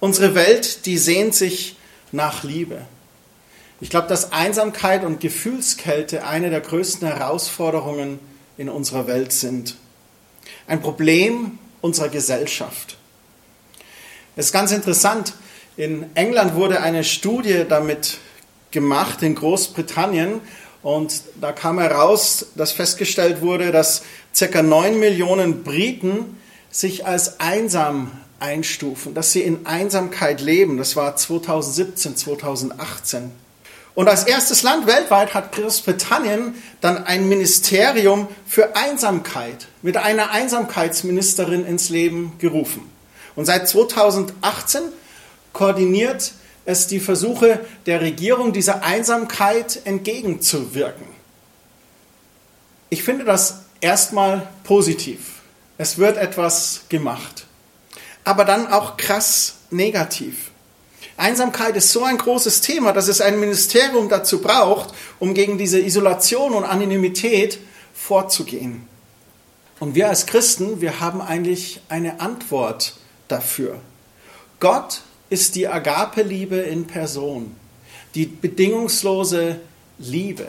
Unsere 0.00 0.34
Welt, 0.34 0.86
die 0.86 0.98
sehnt 0.98 1.34
sich 1.34 1.76
nach 2.10 2.42
Liebe. 2.42 2.82
Ich 3.80 3.90
glaube, 3.90 4.08
dass 4.08 4.32
Einsamkeit 4.32 5.04
und 5.04 5.20
Gefühlskälte 5.20 6.24
eine 6.24 6.50
der 6.50 6.60
größten 6.60 7.06
Herausforderungen 7.06 8.18
in 8.56 8.68
unserer 8.68 9.06
Welt 9.06 9.32
sind. 9.32 9.76
Ein 10.66 10.80
Problem 10.80 11.58
unserer 11.80 12.08
Gesellschaft. 12.08 12.96
Es 14.36 14.46
ist 14.46 14.52
ganz 14.52 14.72
interessant. 14.72 15.34
In 15.76 16.06
England 16.14 16.54
wurde 16.54 16.80
eine 16.80 17.04
Studie 17.04 17.64
damit 17.68 18.18
gemacht, 18.70 19.22
in 19.22 19.34
Großbritannien. 19.34 20.40
Und 20.82 21.22
da 21.40 21.52
kam 21.52 21.78
heraus, 21.78 22.46
dass 22.56 22.72
festgestellt 22.72 23.40
wurde, 23.40 23.70
dass 23.70 24.02
ca. 24.36 24.62
9 24.62 24.98
Millionen 24.98 25.62
Briten 25.62 26.38
sich 26.70 27.06
als 27.06 27.38
einsam 27.38 28.10
einstufen, 28.40 29.14
dass 29.14 29.30
sie 29.30 29.42
in 29.42 29.66
Einsamkeit 29.66 30.40
leben. 30.40 30.76
Das 30.78 30.96
war 30.96 31.14
2017, 31.14 32.16
2018. 32.16 33.30
Und 33.94 34.08
als 34.08 34.24
erstes 34.24 34.62
Land 34.62 34.86
weltweit 34.86 35.34
hat 35.34 35.52
Großbritannien 35.52 36.54
dann 36.80 37.04
ein 37.04 37.28
Ministerium 37.28 38.26
für 38.46 38.74
Einsamkeit 38.74 39.68
mit 39.82 39.98
einer 39.98 40.30
Einsamkeitsministerin 40.30 41.66
ins 41.66 41.90
Leben 41.90 42.32
gerufen. 42.38 42.90
Und 43.36 43.44
seit 43.44 43.68
2018 43.68 44.82
koordiniert 45.52 46.32
es 46.64 46.86
die 46.86 47.00
Versuche 47.00 47.60
der 47.86 48.00
Regierung, 48.00 48.52
dieser 48.52 48.82
Einsamkeit 48.84 49.80
entgegenzuwirken. 49.84 51.06
Ich 52.90 53.02
finde 53.02 53.24
das 53.24 53.62
erstmal 53.80 54.48
positiv. 54.64 55.40
Es 55.78 55.98
wird 55.98 56.16
etwas 56.16 56.82
gemacht. 56.88 57.46
Aber 58.24 58.44
dann 58.44 58.68
auch 58.68 58.96
krass 58.96 59.54
negativ. 59.70 60.50
Einsamkeit 61.16 61.76
ist 61.76 61.90
so 61.90 62.04
ein 62.04 62.18
großes 62.18 62.60
Thema, 62.60 62.92
dass 62.92 63.08
es 63.08 63.20
ein 63.20 63.40
Ministerium 63.40 64.08
dazu 64.08 64.40
braucht, 64.40 64.94
um 65.18 65.34
gegen 65.34 65.58
diese 65.58 65.80
Isolation 65.80 66.54
und 66.54 66.64
Anonymität 66.64 67.58
vorzugehen. 67.94 68.86
Und 69.80 69.94
wir 69.94 70.08
als 70.08 70.26
Christen, 70.26 70.80
wir 70.80 71.00
haben 71.00 71.20
eigentlich 71.20 71.80
eine 71.88 72.20
Antwort 72.20 72.94
dafür. 73.28 73.80
Gott 74.60 75.02
ist 75.32 75.54
die 75.54 75.66
Agape-Liebe 75.66 76.56
in 76.56 76.86
Person, 76.86 77.56
die 78.14 78.26
bedingungslose 78.26 79.58
Liebe, 79.98 80.46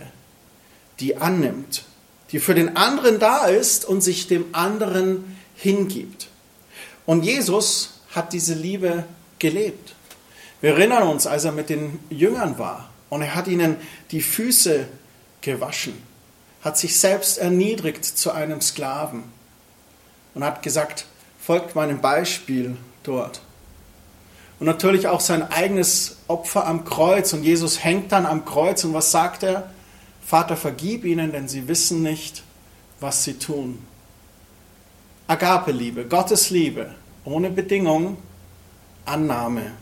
die 0.99 1.15
annimmt, 1.15 1.85
die 2.33 2.39
für 2.39 2.53
den 2.53 2.75
anderen 2.75 3.17
da 3.17 3.45
ist 3.45 3.85
und 3.85 4.01
sich 4.01 4.27
dem 4.27 4.43
anderen 4.51 5.37
hingibt. 5.55 6.27
Und 7.05 7.23
Jesus 7.23 8.01
hat 8.11 8.33
diese 8.33 8.55
Liebe 8.55 9.05
gelebt. 9.39 9.95
Wir 10.59 10.71
erinnern 10.71 11.07
uns, 11.07 11.27
als 11.27 11.45
er 11.45 11.53
mit 11.53 11.69
den 11.69 11.99
Jüngern 12.09 12.59
war 12.59 12.89
und 13.09 13.21
er 13.21 13.35
hat 13.35 13.47
ihnen 13.47 13.77
die 14.11 14.21
Füße 14.21 14.85
gewaschen, 15.39 15.93
hat 16.61 16.77
sich 16.77 16.99
selbst 16.99 17.37
erniedrigt 17.37 18.03
zu 18.03 18.31
einem 18.31 18.59
Sklaven 18.59 19.23
und 20.33 20.43
hat 20.43 20.61
gesagt, 20.61 21.05
folgt 21.39 21.73
meinem 21.73 22.01
Beispiel 22.01 22.75
dort. 23.03 23.39
Und 24.63 24.67
natürlich 24.67 25.09
auch 25.09 25.19
sein 25.19 25.51
eigenes 25.51 26.19
Opfer 26.29 26.65
am 26.65 26.85
Kreuz. 26.85 27.33
Und 27.33 27.43
Jesus 27.43 27.83
hängt 27.83 28.13
dann 28.13 28.25
am 28.25 28.45
Kreuz. 28.45 28.85
Und 28.85 28.93
was 28.93 29.11
sagt 29.11 29.43
er? 29.43 29.69
Vater, 30.25 30.55
vergib 30.55 31.03
ihnen, 31.03 31.33
denn 31.33 31.49
sie 31.49 31.67
wissen 31.67 32.01
nicht, 32.01 32.43
was 33.01 33.25
sie 33.25 33.33
tun. 33.33 33.79
Agape-Liebe, 35.27 36.05
Gottes 36.05 36.49
Liebe, 36.49 36.95
ohne 37.25 37.49
Bedingung, 37.49 38.15
Annahme. 39.03 39.73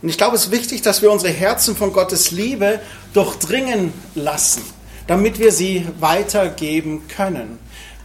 Und 0.00 0.08
ich 0.08 0.16
glaube, 0.16 0.36
es 0.36 0.46
ist 0.46 0.50
wichtig, 0.50 0.80
dass 0.80 1.02
wir 1.02 1.12
unsere 1.12 1.34
Herzen 1.34 1.76
von 1.76 1.92
Gottes 1.92 2.30
Liebe 2.30 2.80
durchdringen 3.12 3.92
lassen, 4.14 4.62
damit 5.06 5.38
wir 5.38 5.52
sie 5.52 5.86
weitergeben 6.00 7.06
können. 7.08 7.58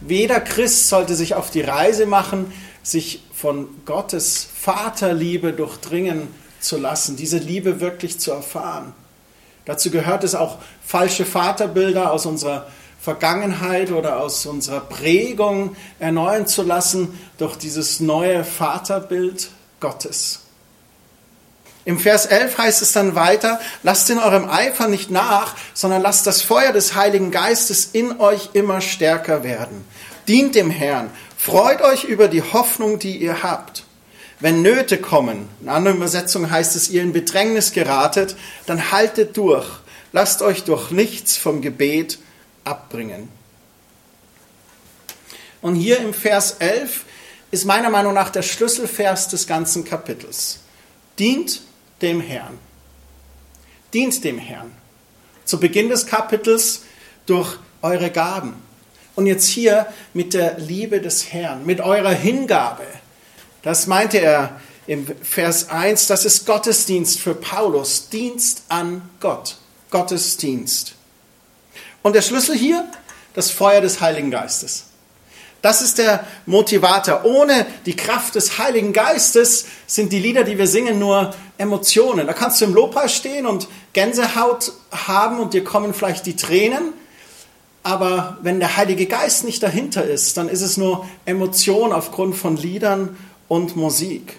Jeder 0.06 0.40
Christ 0.40 0.90
sollte 0.90 1.14
sich 1.14 1.34
auf 1.34 1.50
die 1.50 1.62
Reise 1.62 2.04
machen, 2.04 2.52
sich 2.82 3.23
von 3.36 3.68
Gottes 3.84 4.46
Vaterliebe 4.60 5.52
durchdringen 5.52 6.28
zu 6.60 6.78
lassen, 6.78 7.16
diese 7.16 7.38
Liebe 7.38 7.80
wirklich 7.80 8.18
zu 8.18 8.32
erfahren. 8.32 8.94
Dazu 9.64 9.90
gehört 9.90 10.24
es 10.24 10.34
auch, 10.34 10.58
falsche 10.84 11.24
Vaterbilder 11.24 12.12
aus 12.12 12.26
unserer 12.26 12.66
Vergangenheit 13.00 13.90
oder 13.90 14.20
aus 14.20 14.46
unserer 14.46 14.80
Prägung 14.80 15.76
erneuern 15.98 16.46
zu 16.46 16.62
lassen 16.62 17.18
durch 17.38 17.56
dieses 17.56 18.00
neue 18.00 18.44
Vaterbild 18.44 19.50
Gottes. 19.80 20.40
Im 21.86 21.98
Vers 21.98 22.24
11 22.24 22.56
heißt 22.56 22.80
es 22.80 22.92
dann 22.92 23.14
weiter, 23.14 23.60
lasst 23.82 24.08
in 24.08 24.18
eurem 24.18 24.48
Eifer 24.48 24.88
nicht 24.88 25.10
nach, 25.10 25.54
sondern 25.74 26.00
lasst 26.00 26.26
das 26.26 26.40
Feuer 26.40 26.72
des 26.72 26.94
Heiligen 26.94 27.30
Geistes 27.30 27.90
in 27.92 28.20
euch 28.20 28.50
immer 28.54 28.80
stärker 28.80 29.44
werden. 29.44 29.84
Dient 30.26 30.54
dem 30.54 30.70
Herrn, 30.70 31.10
freut 31.44 31.82
euch 31.82 32.04
über 32.04 32.28
die 32.28 32.40
Hoffnung, 32.40 32.98
die 32.98 33.18
ihr 33.18 33.42
habt. 33.42 33.84
Wenn 34.40 34.62
Nöte 34.62 34.96
kommen, 34.96 35.50
in 35.60 35.68
anderen 35.68 35.98
Übersetzungen 35.98 36.50
heißt 36.50 36.74
es, 36.74 36.88
ihr 36.88 37.02
in 37.02 37.12
Bedrängnis 37.12 37.72
geratet, 37.72 38.34
dann 38.64 38.90
haltet 38.92 39.36
durch, 39.36 39.66
lasst 40.12 40.40
euch 40.40 40.64
durch 40.64 40.90
nichts 40.90 41.36
vom 41.36 41.60
Gebet 41.60 42.18
abbringen. 42.64 43.28
Und 45.60 45.74
hier 45.74 45.98
im 45.98 46.14
Vers 46.14 46.56
11 46.60 47.04
ist 47.50 47.66
meiner 47.66 47.90
Meinung 47.90 48.14
nach 48.14 48.30
der 48.30 48.42
Schlüsselvers 48.42 49.28
des 49.28 49.46
ganzen 49.46 49.84
Kapitels. 49.84 50.60
Dient 51.18 51.60
dem 52.00 52.22
Herrn. 52.22 52.58
Dient 53.92 54.24
dem 54.24 54.38
Herrn. 54.38 54.72
Zu 55.44 55.60
Beginn 55.60 55.90
des 55.90 56.06
Kapitels 56.06 56.84
durch 57.26 57.58
eure 57.82 58.10
Gaben. 58.10 58.63
Und 59.14 59.26
jetzt 59.26 59.46
hier 59.46 59.86
mit 60.12 60.34
der 60.34 60.58
Liebe 60.58 61.00
des 61.00 61.32
Herrn, 61.32 61.64
mit 61.64 61.80
eurer 61.80 62.10
Hingabe. 62.10 62.86
Das 63.62 63.86
meinte 63.86 64.18
er 64.18 64.60
im 64.86 65.06
Vers 65.22 65.70
1, 65.70 66.08
das 66.08 66.24
ist 66.24 66.46
Gottesdienst 66.46 67.20
für 67.20 67.34
Paulus, 67.34 68.08
Dienst 68.08 68.64
an 68.68 69.08
Gott, 69.20 69.56
Gottesdienst. 69.90 70.94
Und 72.02 72.14
der 72.14 72.22
Schlüssel 72.22 72.56
hier, 72.56 72.84
das 73.34 73.50
Feuer 73.50 73.80
des 73.80 74.00
Heiligen 74.00 74.30
Geistes. 74.30 74.84
Das 75.62 75.80
ist 75.80 75.96
der 75.96 76.26
Motivator. 76.44 77.24
Ohne 77.24 77.64
die 77.86 77.96
Kraft 77.96 78.34
des 78.34 78.58
Heiligen 78.58 78.92
Geistes 78.92 79.64
sind 79.86 80.12
die 80.12 80.18
Lieder, 80.18 80.44
die 80.44 80.58
wir 80.58 80.66
singen, 80.66 80.98
nur 80.98 81.34
Emotionen. 81.56 82.26
Da 82.26 82.34
kannst 82.34 82.60
du 82.60 82.66
im 82.66 82.74
Lobpreis 82.74 83.14
stehen 83.14 83.46
und 83.46 83.68
Gänsehaut 83.94 84.72
haben 84.90 85.40
und 85.40 85.54
dir 85.54 85.64
kommen 85.64 85.94
vielleicht 85.94 86.26
die 86.26 86.36
Tränen, 86.36 86.92
aber 87.84 88.38
wenn 88.40 88.60
der 88.60 88.78
Heilige 88.78 89.04
Geist 89.04 89.44
nicht 89.44 89.62
dahinter 89.62 90.04
ist, 90.04 90.38
dann 90.38 90.48
ist 90.48 90.62
es 90.62 90.78
nur 90.78 91.06
Emotion 91.26 91.92
aufgrund 91.92 92.34
von 92.34 92.56
Liedern 92.56 93.16
und 93.46 93.76
Musik. 93.76 94.38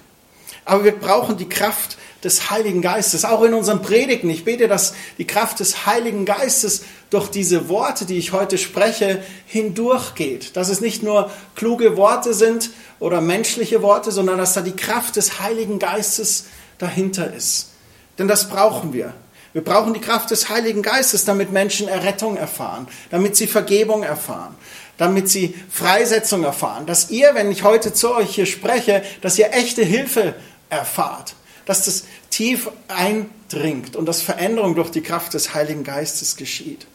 Aber 0.66 0.84
wir 0.84 0.94
brauchen 0.94 1.38
die 1.38 1.48
Kraft 1.48 1.98
des 2.24 2.50
Heiligen 2.50 2.82
Geistes, 2.82 3.24
auch 3.24 3.44
in 3.44 3.54
unseren 3.54 3.84
Predigten. 3.84 4.32
Ich 4.32 4.46
bete, 4.46 4.68
dass 4.68 4.96
die 5.20 5.28
Kraft 5.28 5.60
des 5.60 5.86
Heiligen 5.86 6.26
Geistes 6.26 6.82
durch 7.12 7.30
diese 7.30 7.70
Worte, 7.70 8.06
die 8.06 8.18
ich 8.18 8.32
heute 8.32 8.58
spreche, 8.58 9.22
hindurchgeht. 9.46 10.56
Dass 10.58 10.70
es 10.70 10.82
nicht 10.82 11.04
nur 11.04 11.30
kluge 11.54 11.98
Worte 11.98 12.34
sind 12.34 12.72
oder 13.00 13.22
menschliche 13.22 13.84
Worte, 13.84 14.12
sondern 14.12 14.40
dass 14.40 14.56
da 14.56 14.62
die 14.62 14.76
Kraft 14.76 15.18
des 15.18 15.40
Heiligen 15.40 15.78
Geistes 15.78 16.46
dahinter 16.80 17.32
ist. 17.32 17.74
Denn 18.18 18.28
das 18.28 18.50
brauchen 18.50 18.92
wir. 18.92 19.14
Wir 19.56 19.64
brauchen 19.64 19.94
die 19.94 20.02
Kraft 20.02 20.32
des 20.32 20.50
Heiligen 20.50 20.82
Geistes, 20.82 21.24
damit 21.24 21.54
Menschen 21.54 21.88
Errettung 21.88 22.36
erfahren, 22.36 22.90
damit 23.10 23.38
sie 23.38 23.48
Vergebung 23.48 24.04
erfahren, 24.04 24.54
damit 24.98 25.30
sie 25.30 25.56
Freisetzung 25.70 26.44
erfahren. 26.44 26.86
Dass 26.86 27.10
ihr, 27.10 27.36
wenn 27.36 27.50
ich 27.50 27.64
heute 27.64 27.94
zu 27.94 28.14
euch 28.14 28.36
hier 28.36 28.48
spreche, 28.48 29.02
dass 29.22 29.40
ihr 29.40 29.54
echte 29.54 29.82
Hilfe 29.82 30.36
erfahrt, 30.70 31.36
dass 31.66 31.86
das 31.86 32.04
tief 32.30 32.70
eindringt 32.90 33.96
und 33.96 34.08
dass 34.08 34.22
Veränderung 34.22 34.76
durch 34.76 34.92
die 34.92 35.00
Kraft 35.00 35.34
des 35.34 35.54
Heiligen 35.54 35.86
Geistes 35.86 36.36
geschieht. 36.36 36.86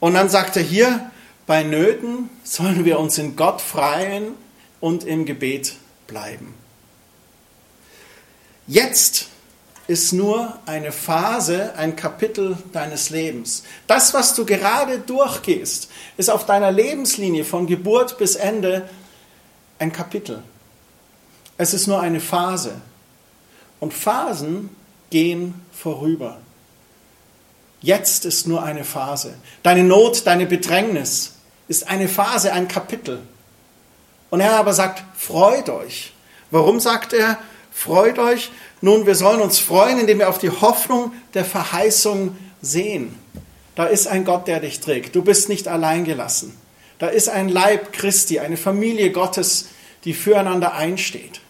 Und 0.00 0.14
dann 0.14 0.30
sagt 0.30 0.56
er 0.56 0.62
hier, 0.62 1.10
bei 1.46 1.62
Nöten 1.62 2.30
sollen 2.42 2.86
wir 2.86 2.98
uns 3.00 3.18
in 3.18 3.36
Gott 3.36 3.60
freien 3.60 4.32
und 4.80 5.04
im 5.04 5.26
Gebet 5.26 5.74
bleiben. 6.06 6.54
Jetzt 8.66 9.28
ist 9.88 10.12
nur 10.12 10.52
eine 10.66 10.92
Phase, 10.92 11.74
ein 11.76 11.96
Kapitel 11.96 12.58
deines 12.72 13.08
Lebens. 13.08 13.64
Das, 13.86 14.12
was 14.12 14.34
du 14.34 14.44
gerade 14.44 14.98
durchgehst, 14.98 15.90
ist 16.18 16.30
auf 16.30 16.44
deiner 16.44 16.70
Lebenslinie 16.70 17.42
von 17.42 17.66
Geburt 17.66 18.18
bis 18.18 18.36
Ende 18.36 18.88
ein 19.78 19.90
Kapitel. 19.90 20.42
Es 21.56 21.72
ist 21.72 21.86
nur 21.86 22.00
eine 22.00 22.20
Phase. 22.20 22.74
Und 23.80 23.94
Phasen 23.94 24.68
gehen 25.08 25.54
vorüber. 25.72 26.36
Jetzt 27.80 28.26
ist 28.26 28.46
nur 28.46 28.62
eine 28.62 28.84
Phase. 28.84 29.34
Deine 29.62 29.84
Not, 29.84 30.26
deine 30.26 30.44
Bedrängnis 30.44 31.36
ist 31.66 31.88
eine 31.88 32.08
Phase, 32.08 32.52
ein 32.52 32.68
Kapitel. 32.68 33.22
Und 34.28 34.40
er 34.40 34.56
aber 34.58 34.74
sagt, 34.74 35.02
freut 35.16 35.70
euch. 35.70 36.12
Warum 36.50 36.78
sagt 36.78 37.14
er, 37.14 37.38
freut 37.72 38.18
euch? 38.18 38.50
Nun, 38.80 39.06
wir 39.06 39.14
sollen 39.14 39.40
uns 39.40 39.58
freuen, 39.58 39.98
indem 39.98 40.20
wir 40.20 40.28
auf 40.28 40.38
die 40.38 40.50
Hoffnung 40.50 41.12
der 41.34 41.44
Verheißung 41.44 42.36
sehen. 42.62 43.18
Da 43.74 43.86
ist 43.86 44.06
ein 44.06 44.24
Gott, 44.24 44.46
der 44.46 44.60
dich 44.60 44.80
trägt. 44.80 45.14
Du 45.14 45.22
bist 45.22 45.48
nicht 45.48 45.68
allein 45.68 46.04
gelassen. 46.04 46.56
Da 46.98 47.08
ist 47.08 47.28
ein 47.28 47.48
Leib 47.48 47.92
Christi, 47.92 48.40
eine 48.40 48.56
Familie 48.56 49.12
Gottes, 49.12 49.68
die 50.04 50.14
füreinander 50.14 50.74
einsteht. 50.74 51.40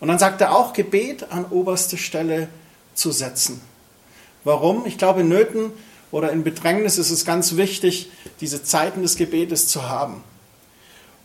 Und 0.00 0.08
dann 0.08 0.18
sagt 0.18 0.40
er 0.40 0.54
auch, 0.54 0.72
Gebet 0.72 1.30
an 1.30 1.46
oberste 1.46 1.96
Stelle 1.96 2.48
zu 2.94 3.10
setzen. 3.10 3.60
Warum? 4.44 4.86
Ich 4.86 4.98
glaube, 4.98 5.20
in 5.20 5.28
Nöten 5.28 5.72
oder 6.10 6.30
in 6.30 6.44
Bedrängnis 6.44 6.98
ist 6.98 7.10
es 7.10 7.24
ganz 7.24 7.56
wichtig, 7.56 8.10
diese 8.40 8.62
Zeiten 8.62 9.02
des 9.02 9.16
Gebetes 9.16 9.68
zu 9.68 9.88
haben. 9.88 10.22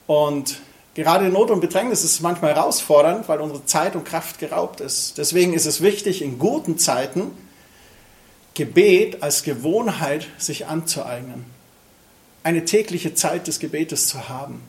Und 0.07 0.61
gerade 1.03 1.27
in 1.27 1.33
Not 1.33 1.51
und 1.51 1.59
Bedrängnis 1.59 2.03
ist 2.03 2.13
es 2.13 2.19
manchmal 2.21 2.55
herausfordernd, 2.55 3.27
weil 3.27 3.41
unsere 3.41 3.65
Zeit 3.65 3.95
und 3.95 4.05
Kraft 4.05 4.39
geraubt 4.39 4.81
ist. 4.81 5.17
Deswegen 5.17 5.53
ist 5.53 5.65
es 5.65 5.81
wichtig, 5.81 6.21
in 6.21 6.39
guten 6.39 6.77
Zeiten 6.77 7.31
Gebet 8.53 9.23
als 9.23 9.43
Gewohnheit 9.43 10.27
sich 10.37 10.67
anzueignen. 10.67 11.45
Eine 12.43 12.65
tägliche 12.65 13.13
Zeit 13.13 13.47
des 13.47 13.59
Gebetes 13.59 14.07
zu 14.07 14.29
haben 14.29 14.61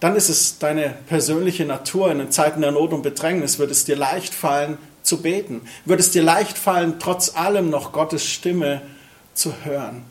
dann 0.00 0.14
ist 0.14 0.28
es 0.28 0.58
deine 0.58 0.94
persönliche 1.08 1.64
Natur. 1.64 2.10
In 2.12 2.18
den 2.18 2.30
Zeiten 2.30 2.60
der 2.60 2.70
Not 2.70 2.92
und 2.92 3.02
Bedrängnis 3.02 3.58
wird 3.58 3.70
es 3.70 3.84
dir 3.84 3.96
leicht 3.96 4.32
fallen 4.32 4.78
zu 5.02 5.22
beten. 5.22 5.62
Wird 5.84 6.00
es 6.00 6.10
dir 6.12 6.22
leicht 6.22 6.56
fallen, 6.56 6.98
trotz 7.00 7.34
allem 7.34 7.70
noch 7.70 7.92
Gottes 7.92 8.24
Stimme 8.24 8.82
zu 9.34 9.52
hören. 9.64 10.04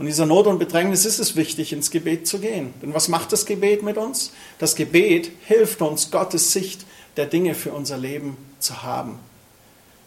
Und 0.00 0.06
dieser 0.06 0.24
Not 0.24 0.46
und 0.46 0.58
Bedrängnis 0.58 1.04
ist 1.04 1.18
es 1.18 1.36
wichtig, 1.36 1.74
ins 1.74 1.90
Gebet 1.90 2.26
zu 2.26 2.38
gehen. 2.38 2.72
Denn 2.80 2.94
was 2.94 3.08
macht 3.08 3.32
das 3.32 3.44
Gebet 3.44 3.82
mit 3.82 3.98
uns? 3.98 4.32
Das 4.58 4.74
Gebet 4.74 5.30
hilft 5.44 5.82
uns, 5.82 6.10
Gottes 6.10 6.54
Sicht 6.54 6.86
der 7.18 7.26
Dinge 7.26 7.54
für 7.54 7.72
unser 7.72 7.98
Leben 7.98 8.38
zu 8.60 8.82
haben. 8.82 9.18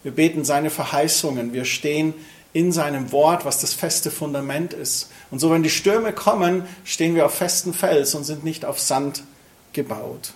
Wir 0.02 0.10
beten 0.10 0.44
seine 0.44 0.70
Verheißungen. 0.70 1.52
Wir 1.52 1.64
stehen 1.64 2.12
in 2.52 2.72
seinem 2.72 3.12
Wort, 3.12 3.44
was 3.44 3.60
das 3.60 3.72
feste 3.72 4.10
Fundament 4.10 4.72
ist. 4.72 5.10
Und 5.30 5.38
so, 5.38 5.52
wenn 5.52 5.62
die 5.62 5.70
Stürme 5.70 6.12
kommen, 6.12 6.66
stehen 6.82 7.14
wir 7.14 7.24
auf 7.24 7.34
festen 7.34 7.72
Fels 7.72 8.16
und 8.16 8.24
sind 8.24 8.42
nicht 8.42 8.64
auf 8.64 8.80
Sand 8.80 9.22
gebaut. 9.74 10.32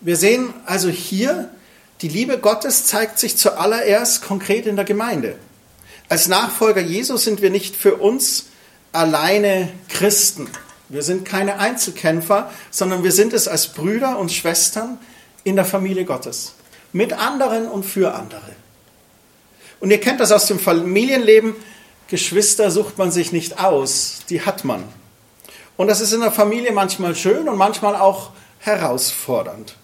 Wir 0.00 0.16
sehen 0.16 0.54
also 0.64 0.88
hier, 0.88 1.50
die 2.00 2.08
Liebe 2.08 2.38
Gottes 2.38 2.86
zeigt 2.86 3.18
sich 3.18 3.36
zuallererst 3.36 4.22
konkret 4.22 4.64
in 4.64 4.76
der 4.76 4.86
Gemeinde. 4.86 5.36
Als 6.10 6.26
Nachfolger 6.26 6.80
Jesus 6.80 7.22
sind 7.22 7.40
wir 7.40 7.50
nicht 7.50 7.76
für 7.76 7.94
uns 7.94 8.46
alleine 8.90 9.68
Christen. 9.88 10.48
Wir 10.88 11.04
sind 11.04 11.24
keine 11.24 11.60
Einzelkämpfer, 11.60 12.50
sondern 12.72 13.04
wir 13.04 13.12
sind 13.12 13.32
es 13.32 13.46
als 13.46 13.68
Brüder 13.68 14.18
und 14.18 14.32
Schwestern 14.32 14.98
in 15.44 15.54
der 15.54 15.64
Familie 15.64 16.04
Gottes. 16.04 16.54
Mit 16.92 17.12
anderen 17.12 17.68
und 17.68 17.84
für 17.84 18.12
andere. 18.12 18.56
Und 19.78 19.92
ihr 19.92 20.00
kennt 20.00 20.18
das 20.18 20.32
aus 20.32 20.46
dem 20.46 20.58
Familienleben. 20.58 21.54
Geschwister 22.08 22.72
sucht 22.72 22.98
man 22.98 23.12
sich 23.12 23.30
nicht 23.30 23.60
aus, 23.60 24.22
die 24.28 24.42
hat 24.42 24.64
man. 24.64 24.82
Und 25.76 25.86
das 25.86 26.00
ist 26.00 26.12
in 26.12 26.22
der 26.22 26.32
Familie 26.32 26.72
manchmal 26.72 27.14
schön 27.14 27.48
und 27.48 27.56
manchmal 27.56 27.94
auch 27.94 28.32
herausfordernd. 28.58 29.76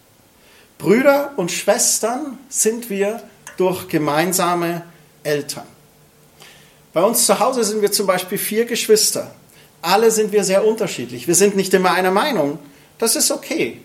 Brüder 0.76 1.34
und 1.36 1.52
Schwestern 1.52 2.36
sind 2.48 2.90
wir 2.90 3.22
durch 3.56 3.86
gemeinsame 3.86 4.82
Eltern. 5.22 5.75
Bei 6.96 7.04
uns 7.04 7.26
zu 7.26 7.40
Hause 7.40 7.62
sind 7.62 7.82
wir 7.82 7.92
zum 7.92 8.06
Beispiel 8.06 8.38
vier 8.38 8.64
Geschwister. 8.64 9.30
Alle 9.82 10.10
sind 10.10 10.32
wir 10.32 10.44
sehr 10.44 10.64
unterschiedlich. 10.66 11.28
Wir 11.28 11.34
sind 11.34 11.54
nicht 11.54 11.74
immer 11.74 11.90
einer 11.90 12.10
Meinung. 12.10 12.58
Das 12.96 13.16
ist 13.16 13.30
okay. 13.30 13.82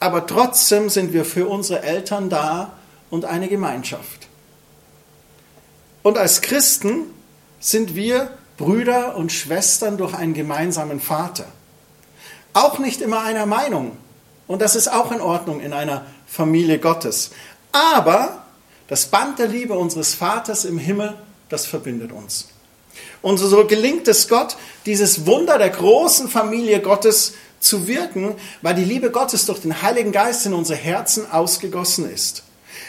Aber 0.00 0.26
trotzdem 0.26 0.90
sind 0.90 1.12
wir 1.12 1.24
für 1.24 1.46
unsere 1.46 1.84
Eltern 1.84 2.28
da 2.28 2.72
und 3.08 3.24
eine 3.24 3.46
Gemeinschaft. 3.46 4.26
Und 6.02 6.18
als 6.18 6.40
Christen 6.42 7.02
sind 7.60 7.94
wir 7.94 8.32
Brüder 8.56 9.14
und 9.14 9.30
Schwestern 9.30 9.96
durch 9.96 10.12
einen 10.14 10.34
gemeinsamen 10.34 10.98
Vater. 10.98 11.44
Auch 12.52 12.80
nicht 12.80 13.00
immer 13.00 13.22
einer 13.22 13.46
Meinung. 13.46 13.96
Und 14.48 14.60
das 14.60 14.74
ist 14.74 14.88
auch 14.88 15.12
in 15.12 15.20
Ordnung 15.20 15.60
in 15.60 15.72
einer 15.72 16.04
Familie 16.26 16.80
Gottes. 16.80 17.30
Aber 17.70 18.42
das 18.88 19.06
Band 19.06 19.38
der 19.38 19.46
Liebe 19.46 19.74
unseres 19.78 20.14
Vaters 20.14 20.64
im 20.64 20.78
Himmel, 20.78 21.16
das 21.50 21.66
verbindet 21.66 22.12
uns. 22.12 22.48
Und 23.22 23.36
so 23.36 23.66
gelingt 23.66 24.08
es 24.08 24.28
Gott, 24.28 24.56
dieses 24.86 25.26
Wunder 25.26 25.58
der 25.58 25.70
großen 25.70 26.28
Familie 26.28 26.80
Gottes 26.80 27.34
zu 27.60 27.86
wirken, 27.86 28.34
weil 28.62 28.74
die 28.74 28.84
Liebe 28.84 29.10
Gottes 29.10 29.46
durch 29.46 29.60
den 29.60 29.82
Heiligen 29.82 30.12
Geist 30.12 30.46
in 30.46 30.54
unsere 30.54 30.78
Herzen 30.78 31.30
ausgegossen 31.30 32.10
ist. 32.10 32.42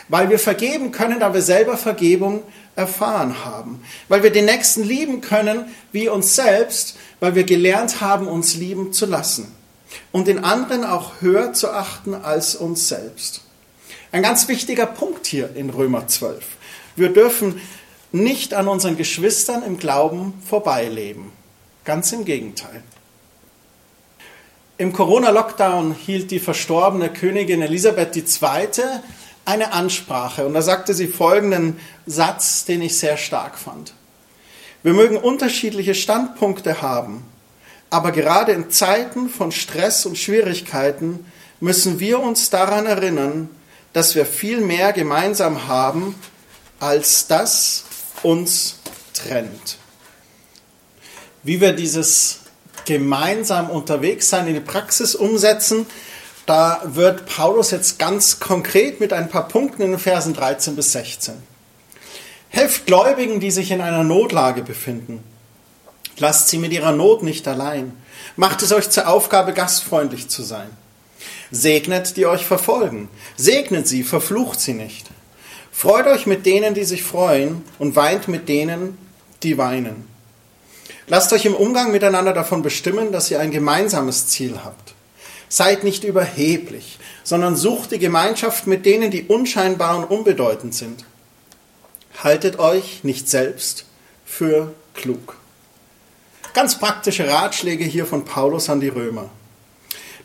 Weil 0.08 0.30
wir 0.30 0.40
vergeben 0.40 0.92
können, 0.92 1.20
da 1.20 1.34
wir 1.34 1.42
selber 1.42 1.78
Vergebung 1.78 2.44
erfahren 2.76 3.44
haben, 3.44 3.84
weil 4.08 4.24
wir 4.24 4.32
den 4.32 4.46
Nächsten 4.46 4.84
lieben 4.84 5.20
können 5.20 5.66
wie 5.92 6.08
uns 6.08 6.36
selbst, 6.36 6.96
weil 7.20 7.36
wir 7.36 7.44
gelernt 7.44 8.00
haben, 8.00 8.28
uns 8.28 8.56
lieben 8.56 8.94
zu 8.94 9.06
lassen 9.06 9.54
und 10.12 10.28
den 10.28 10.44
anderen 10.44 10.86
auch 10.86 11.22
höher 11.22 11.54
zu 11.54 11.70
achten 11.72 12.14
als 12.14 12.56
uns 12.56 12.88
selbst. 12.88 13.42
Ein 14.14 14.24
ganz 14.24 14.48
wichtiger 14.48 14.86
Punkt 14.86 15.28
hier 15.28 15.56
in 15.56 15.70
Römer 15.70 16.08
12. 16.08 16.44
Wir 16.96 17.10
dürfen 17.10 17.62
nicht 18.12 18.54
an 18.54 18.68
unseren 18.68 18.98
Geschwistern 18.98 19.64
im 19.64 19.78
Glauben 19.78 20.34
vorbeileben. 20.46 21.32
Ganz 21.86 22.12
im 22.12 22.26
Gegenteil. 22.26 22.84
Im 24.78 24.94
Corona-Lockdown 24.94 25.94
hielt 25.94 26.32
die 26.32 26.40
verstorbene 26.40 27.10
Königin 27.10 27.62
Elisabeth 27.62 28.16
II 28.16 28.84
eine 29.46 29.74
Ansprache 29.74 30.46
und 30.46 30.54
da 30.54 30.62
sagte 30.62 30.94
sie 30.94 31.08
folgenden 31.08 31.80
Satz, 32.06 32.66
den 32.66 32.82
ich 32.82 32.98
sehr 32.98 33.18
stark 33.18 33.58
fand. 33.58 33.94
Wir 34.84 34.94
mögen 34.94 35.18
unterschiedliche 35.18 35.94
Standpunkte 35.94 36.82
haben, 36.82 37.24
aber 37.92 38.12
gerade 38.12 38.54
in 38.54 38.72
Zeiten 38.72 39.30
von 39.30 39.52
Stress 39.52 40.06
und 40.06 40.18
Schwierigkeiten 40.18 41.26
müssen 41.60 42.00
wir 42.00 42.20
uns 42.20 42.50
daran 42.50 42.88
erinnern, 42.88 43.50
dass 43.94 44.16
wir 44.16 44.26
viel 44.26 44.62
mehr 44.62 44.94
gemeinsam 44.94 45.68
haben, 45.68 46.16
als 46.80 47.28
das 47.28 47.84
uns 48.24 48.80
trennt. 49.14 49.78
Wie 51.44 51.62
wir 51.62 51.74
dieses 51.74 52.40
gemeinsam 52.86 53.70
unterwegs 53.70 54.30
sein 54.30 54.48
in 54.48 54.54
die 54.54 54.60
Praxis 54.60 55.16
umsetzen, 55.16 55.86
da 56.46 56.82
wird 56.86 57.26
Paulus 57.26 57.72
jetzt 57.72 58.00
ganz 58.00 58.40
konkret 58.40 59.00
mit 59.00 59.14
ein 59.14 59.30
paar 59.30 59.48
Punkten 59.48 59.82
in 59.84 59.92
den 59.92 60.00
Versen 60.00 60.34
13 60.34 60.76
bis 60.76 60.92
16. 60.92 61.36
Helft 62.50 62.86
Gläubigen, 62.86 63.40
die 63.40 63.52
sich 63.52 63.72
in 63.72 63.82
einer 63.82 64.04
Notlage 64.04 64.62
befinden. 64.62 65.24
Lasst 66.18 66.50
sie 66.50 66.58
mit 66.58 66.74
ihrer 66.74 66.92
Not 66.92 67.24
nicht 67.24 67.48
allein. 67.48 67.94
Macht 68.36 68.62
es 68.62 68.72
euch 68.72 68.90
zur 68.90 69.08
Aufgabe, 69.08 69.54
gastfreundlich 69.54 70.28
zu 70.28 70.44
sein. 70.44 70.70
Segnet, 71.52 72.18
die 72.18 72.26
euch 72.26 72.46
verfolgen. 72.46 73.10
Segnet 73.38 73.88
sie, 73.88 74.04
verflucht 74.04 74.60
sie 74.60 74.74
nicht. 74.74 75.08
Freut 75.72 76.08
euch 76.08 76.26
mit 76.26 76.46
denen, 76.46 76.74
die 76.74 76.84
sich 76.84 77.04
freuen, 77.04 77.64
und 77.80 77.96
weint 77.96 78.28
mit 78.28 78.50
denen, 78.50 78.98
die 79.44 79.58
weinen. 79.58 80.08
Lasst 81.08 81.34
euch 81.34 81.46
im 81.46 81.56
Umgang 81.56 81.92
miteinander 81.92 82.34
davon 82.34 82.62
bestimmen, 82.62 83.12
dass 83.12 83.32
ihr 83.32 83.40
ein 83.40 83.52
gemeinsames 83.52 84.28
Ziel 84.28 84.60
habt. 84.64 84.94
Seid 85.50 85.84
nicht 85.84 86.04
überheblich, 86.04 87.00
sondern 87.24 87.56
sucht 87.56 87.92
die 87.92 88.00
Gemeinschaft 88.00 88.68
mit 88.68 88.86
denen, 88.86 89.12
die 89.12 89.24
unscheinbar 89.24 89.98
und 89.98 90.06
unbedeutend 90.06 90.74
sind. 90.74 91.04
Haltet 92.24 92.60
euch 92.60 93.04
nicht 93.04 93.30
selbst 93.30 93.86
für 94.26 94.74
klug. 94.94 95.36
Ganz 96.54 96.78
praktische 96.78 97.28
Ratschläge 97.28 97.86
hier 97.86 98.06
von 98.06 98.26
Paulus 98.26 98.70
an 98.70 98.82
die 98.82 98.90
Römer. 98.90 99.30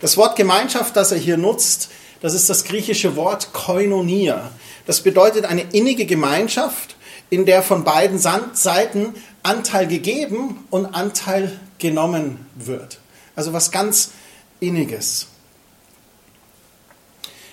Das 0.00 0.16
Wort 0.16 0.36
Gemeinschaft, 0.36 0.96
das 0.96 1.12
er 1.12 1.18
hier 1.18 1.36
nutzt, 1.36 1.88
das 2.20 2.34
ist 2.34 2.50
das 2.50 2.64
griechische 2.64 3.16
Wort 3.16 3.52
Koinonia. 3.52 4.50
Das 4.86 5.00
bedeutet 5.00 5.44
eine 5.44 5.62
innige 5.72 6.06
Gemeinschaft, 6.06 6.96
in 7.28 7.44
der 7.44 7.62
von 7.62 7.84
beiden 7.84 8.18
Seiten 8.18 9.14
Anteil 9.42 9.88
gegeben 9.88 10.64
und 10.70 10.86
Anteil 10.86 11.60
genommen 11.78 12.46
wird. 12.54 13.00
Also 13.34 13.52
was 13.52 13.70
ganz 13.70 14.12
Inniges. 14.60 15.26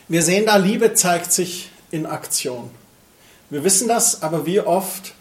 Wir 0.07 0.21
sehen 0.21 0.45
da, 0.45 0.57
Liebe 0.57 0.93
zeigt 0.93 1.31
sich 1.31 1.69
in 1.91 2.05
Aktion. 2.05 2.69
Wir 3.49 3.63
wissen 3.63 3.87
das, 3.87 4.21
aber 4.21 4.45
wie 4.45 4.59
oft 4.59 5.13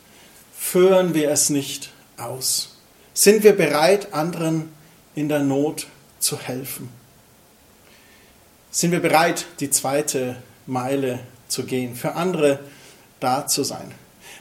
führen 0.56 1.14
wir 1.14 1.30
es 1.30 1.50
nicht 1.50 1.90
aus? 2.16 2.76
Sind 3.14 3.42
wir 3.42 3.56
bereit, 3.56 4.12
anderen 4.12 4.72
in 5.14 5.28
der 5.28 5.40
Not 5.40 5.86
zu 6.18 6.38
helfen? 6.38 6.88
Sind 8.70 8.92
wir 8.92 9.00
bereit, 9.00 9.46
die 9.60 9.70
zweite 9.70 10.36
Meile 10.66 11.20
zu 11.52 11.64
gehen, 11.64 11.94
für 11.94 12.14
andere 12.14 12.58
da 13.20 13.46
zu 13.46 13.62
sein? 13.62 13.92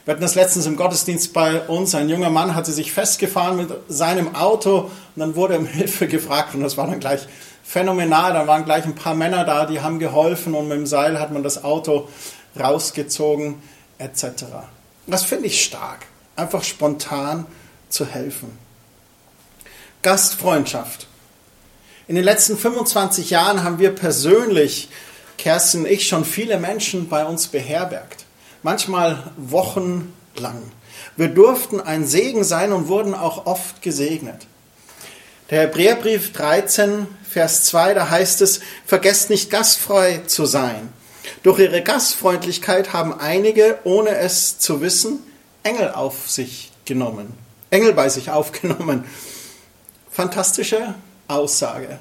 Wir 0.06 0.14
hatten 0.14 0.22
das 0.22 0.34
letztens 0.34 0.66
im 0.66 0.78
Gottesdienst 0.78 1.32
bei 1.32 1.62
uns. 1.62 1.94
Ein 1.94 2.10
junger 2.10 2.32
Mann 2.32 2.56
hatte 2.56 2.72
sich 2.72 2.92
festgefahren 2.92 3.58
mit 3.58 3.70
seinem 3.88 4.36
Auto 4.36 4.90
und 5.16 5.20
dann 5.20 5.36
wurde 5.36 5.58
um 5.58 5.66
Hilfe 5.68 6.08
gefragt 6.08 6.56
und 6.56 6.62
das 6.62 6.78
war 6.78 6.88
dann 6.88 7.00
gleich 7.00 7.28
phänomenal. 7.64 8.34
Da 8.34 8.48
waren 8.48 8.66
gleich 8.66 8.86
ein 8.86 8.96
paar 8.96 9.14
Männer 9.14 9.46
da, 9.46 9.66
die 9.66 9.82
haben 9.82 10.00
geholfen 10.00 10.56
und 10.56 10.68
mit 10.68 10.78
dem 10.78 10.88
Seil 10.88 11.20
hat 11.20 11.32
man 11.32 11.44
das 11.44 11.64
Auto 11.64 12.10
rausgezogen 12.60 13.62
etc. 14.00 14.46
Das 15.06 15.24
finde 15.24 15.48
ich 15.48 15.64
stark, 15.64 16.06
einfach 16.36 16.64
spontan 16.64 17.46
zu 17.90 18.06
helfen. 18.06 18.58
Gastfreundschaft. 20.02 21.08
In 22.08 22.16
den 22.16 22.24
letzten 22.24 22.58
25 22.58 23.30
Jahren 23.30 23.64
haben 23.64 23.78
wir 23.78 23.94
persönlich, 23.94 24.90
Kerstin 25.42 25.82
und 25.82 25.92
ich, 25.92 26.08
schon 26.08 26.24
viele 26.24 26.58
Menschen 26.58 27.10
bei 27.10 27.26
uns 27.26 27.48
beherbergt 27.48 28.26
manchmal 28.64 29.32
wochenlang. 29.38 30.62
Wir 31.18 31.30
durften 31.30 31.82
ein 31.82 32.06
Segen 32.06 32.44
sein 32.44 32.72
und 32.72 32.88
wurden 32.88 33.14
auch 33.14 33.46
oft 33.46 33.82
gesegnet. 33.82 34.48
Der 35.50 35.64
Hebräerbrief 35.64 36.32
13, 36.32 37.08
Vers 37.30 37.66
2, 37.66 37.94
da 37.94 38.10
heißt 38.10 38.42
es, 38.42 38.62
vergesst 38.86 39.30
nicht 39.30 39.50
gastfrei 39.50 40.22
zu 40.26 40.46
sein. 40.46 40.90
Durch 41.44 41.60
ihre 41.60 41.82
Gastfreundlichkeit 41.82 42.94
haben 42.94 43.14
einige, 43.20 43.80
ohne 43.84 44.12
es 44.12 44.60
zu 44.60 44.82
wissen, 44.82 45.20
Engel 45.64 45.92
auf 45.92 46.30
sich 46.30 46.72
genommen. 46.86 47.34
Engel 47.70 47.94
bei 47.94 48.10
sich 48.10 48.32
aufgenommen. 48.32 49.06
Fantastische 50.10 50.96
Aussage. 51.28 52.00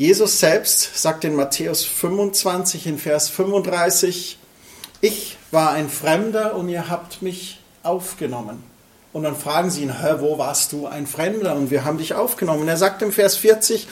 Jesus 0.00 0.40
selbst 0.40 0.98
sagt 0.98 1.24
in 1.24 1.36
Matthäus 1.36 1.84
25 1.84 2.86
in 2.86 2.98
Vers 2.98 3.28
35, 3.28 4.38
ich 5.02 5.36
war 5.50 5.72
ein 5.72 5.90
Fremder 5.90 6.54
und 6.54 6.70
ihr 6.70 6.88
habt 6.88 7.20
mich 7.20 7.60
aufgenommen. 7.82 8.64
Und 9.12 9.24
dann 9.24 9.36
fragen 9.36 9.70
sie 9.70 9.82
ihn, 9.82 10.00
Hä, 10.00 10.14
wo 10.20 10.38
warst 10.38 10.72
du 10.72 10.86
ein 10.86 11.06
Fremder 11.06 11.54
und 11.54 11.70
wir 11.70 11.84
haben 11.84 11.98
dich 11.98 12.14
aufgenommen. 12.14 12.62
Und 12.62 12.68
er 12.68 12.78
sagt 12.78 13.02
im 13.02 13.12
Vers 13.12 13.36
40, 13.36 13.86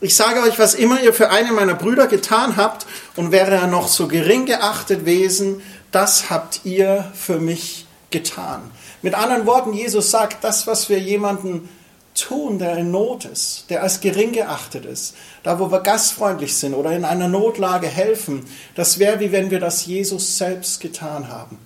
ich 0.00 0.16
sage 0.16 0.42
euch, 0.42 0.58
was 0.58 0.74
immer 0.74 1.00
ihr 1.00 1.14
für 1.14 1.30
einen 1.30 1.54
meiner 1.54 1.74
Brüder 1.74 2.08
getan 2.08 2.56
habt 2.56 2.84
und 3.14 3.30
wäre 3.30 3.54
er 3.54 3.68
noch 3.68 3.86
so 3.86 4.08
gering 4.08 4.46
geachtet 4.46 5.02
gewesen, 5.02 5.62
das 5.92 6.30
habt 6.30 6.62
ihr 6.64 7.12
für 7.14 7.38
mich 7.38 7.86
getan. 8.10 8.72
Mit 9.02 9.14
anderen 9.14 9.46
Worten, 9.46 9.72
Jesus 9.72 10.10
sagt, 10.10 10.42
das, 10.42 10.66
was 10.66 10.88
wir 10.88 10.98
jemanden 10.98 11.68
tun, 12.14 12.58
der 12.58 12.76
in 12.76 12.90
Not 12.90 13.24
ist, 13.24 13.66
der 13.70 13.82
als 13.82 14.00
gering 14.00 14.32
geachtet 14.32 14.84
ist, 14.84 15.14
da 15.42 15.58
wo 15.58 15.70
wir 15.70 15.80
gastfreundlich 15.80 16.54
sind 16.56 16.74
oder 16.74 16.92
in 16.92 17.04
einer 17.04 17.28
Notlage 17.28 17.88
helfen, 17.88 18.46
das 18.74 18.98
wäre 18.98 19.20
wie 19.20 19.32
wenn 19.32 19.50
wir 19.50 19.60
das 19.60 19.86
Jesus 19.86 20.38
selbst 20.38 20.80
getan 20.80 21.28
haben. 21.28 21.58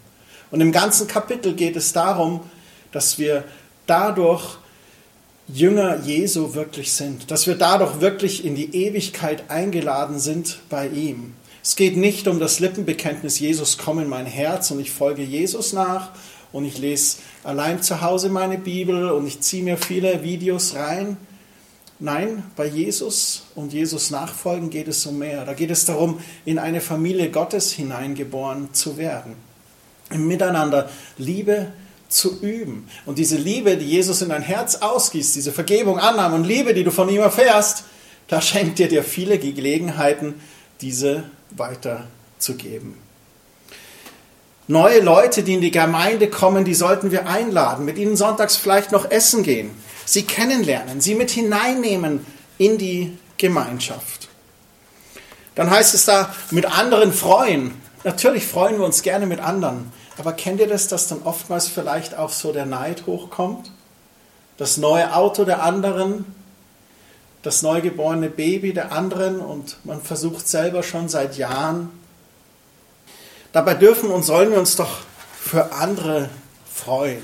Und 0.51 0.61
im 0.61 0.73
ganzen 0.73 1.07
Kapitel 1.07 1.55
geht 1.55 1.77
es 1.77 1.93
darum, 1.93 2.41
dass 2.93 3.19
wir 3.19 3.45
dadurch 3.87 4.57
Jünger 5.49 6.01
Jesu 6.05 6.55
wirklich 6.55 6.93
sind, 6.93 7.31
dass 7.31 7.47
wir 7.47 7.55
dadurch 7.55 8.01
wirklich 8.01 8.45
in 8.45 8.55
die 8.55 8.75
Ewigkeit 8.75 9.51
eingeladen 9.51 10.19
sind 10.19 10.59
bei 10.69 10.89
ihm. 10.89 11.35
Es 11.63 11.77
geht 11.77 11.97
nicht 11.97 12.29
um 12.29 12.39
das 12.39 12.61
Lippenbekenntnis, 12.61 13.41
Jesus 13.41 13.79
komm 13.79 13.99
in 13.99 14.09
mein 14.09 14.27
Herz 14.27 14.71
und 14.71 14.81
ich 14.81 14.91
folge 14.91 15.23
Jesus 15.23 15.73
nach 15.73 16.11
und 16.53 16.65
ich 16.65 16.79
lese 16.79 17.19
allein 17.45 17.83
zu 17.83 18.01
Hause 18.01 18.29
meine 18.29 18.59
Bibel 18.59 19.11
und 19.11 19.27
ich 19.27 19.41
ziehe 19.41 19.63
mir 19.63 19.77
viele 19.77 20.23
Videos 20.23 20.75
rein. 20.75 21.17
Nein, 22.01 22.45
bei 22.55 22.67
Jesus 22.67 23.47
und 23.57 23.73
Jesus 23.73 24.11
nachfolgen 24.11 24.71
geht 24.71 24.87
es 24.87 25.05
um 25.05 25.19
mehr. 25.19 25.45
Da 25.45 25.55
geht 25.55 25.71
es 25.71 25.85
darum, 25.85 26.21
in 26.45 26.59
eine 26.59 26.81
Familie 26.81 27.31
Gottes 27.31 27.73
hineingeboren 27.73 28.73
zu 28.73 28.97
werden. 28.97 29.35
Im 30.11 30.29
Miteinander 30.29 30.89
Liebe 31.19 31.73
zu 32.09 32.41
üben. 32.41 32.89
Und 33.05 33.19
diese 33.19 33.37
Liebe, 33.37 33.77
die 33.77 33.87
Jesus 33.87 34.23
in 34.23 34.31
dein 34.31 34.43
Herz 34.43 34.77
ausgießt, 34.77 35.35
diese 35.35 35.53
Vergebung, 35.53 35.99
Annahme 35.99 36.37
und 36.37 36.45
Liebe, 36.45 36.73
die 36.73 36.85
du 36.85 36.91
von 36.91 37.09
ihm 37.09 37.21
erfährst, 37.21 37.85
da 38.29 38.41
schenkt 38.41 38.79
er 38.81 38.89
dir 38.89 39.03
viele 39.03 39.39
Gelegenheiten, 39.39 40.35
diese 40.81 41.25
weiterzugeben. 41.51 43.08
Neue 44.71 45.01
Leute, 45.01 45.43
die 45.43 45.55
in 45.55 45.63
die 45.63 45.71
Gemeinde 45.71 46.29
kommen, 46.29 46.67
die 46.67 46.75
sollten 46.75 47.11
wir 47.11 47.27
einladen, 47.27 47.87
mit 47.87 47.97
ihnen 47.97 48.19
sonntags 48.19 48.57
vielleicht 48.57 48.93
noch 48.93 49.11
essen 49.11 49.43
gehen, 49.43 49.71
sie 50.05 50.25
kennenlernen, 50.25 51.01
sie 51.01 51.15
mit 51.15 51.31
hineinnehmen 51.31 52.27
in 52.59 52.77
die 52.77 53.17
Gemeinschaft. 53.39 54.29
Dann 55.55 55.71
heißt 55.71 55.95
es 55.95 56.05
da, 56.05 56.35
mit 56.51 56.67
anderen 56.67 57.15
freuen. 57.15 57.81
Natürlich 58.05 58.47
freuen 58.47 58.79
wir 58.79 58.85
uns 58.85 59.01
gerne 59.01 59.27
mit 59.27 59.41
anderen. 59.41 59.91
Aber 60.19 60.35
kennt 60.35 60.61
ihr 60.61 60.69
das, 60.69 60.87
dass 60.89 61.09
dann 61.09 61.23
oftmals 61.23 61.67
vielleicht 61.67 62.19
auch 62.19 62.31
so 62.31 62.53
der 62.53 62.67
Neid 62.67 63.07
hochkommt? 63.07 63.71
Das 64.59 64.77
neue 64.77 65.17
Auto 65.17 65.45
der 65.45 65.63
anderen, 65.63 66.27
das 67.43 67.63
neugeborene 67.63 68.29
Baby 68.29 68.75
der 68.75 68.93
anderen 68.93 69.41
und 69.41 69.79
man 69.85 70.03
versucht 70.03 70.47
selber 70.47 70.83
schon 70.83 71.09
seit 71.09 71.39
Jahren 71.39 71.91
Dabei 73.53 73.75
dürfen 73.75 74.11
und 74.11 74.23
sollen 74.23 74.51
wir 74.51 74.59
uns 74.59 74.77
doch 74.77 74.99
für 75.41 75.73
andere 75.73 76.29
freuen. 76.73 77.23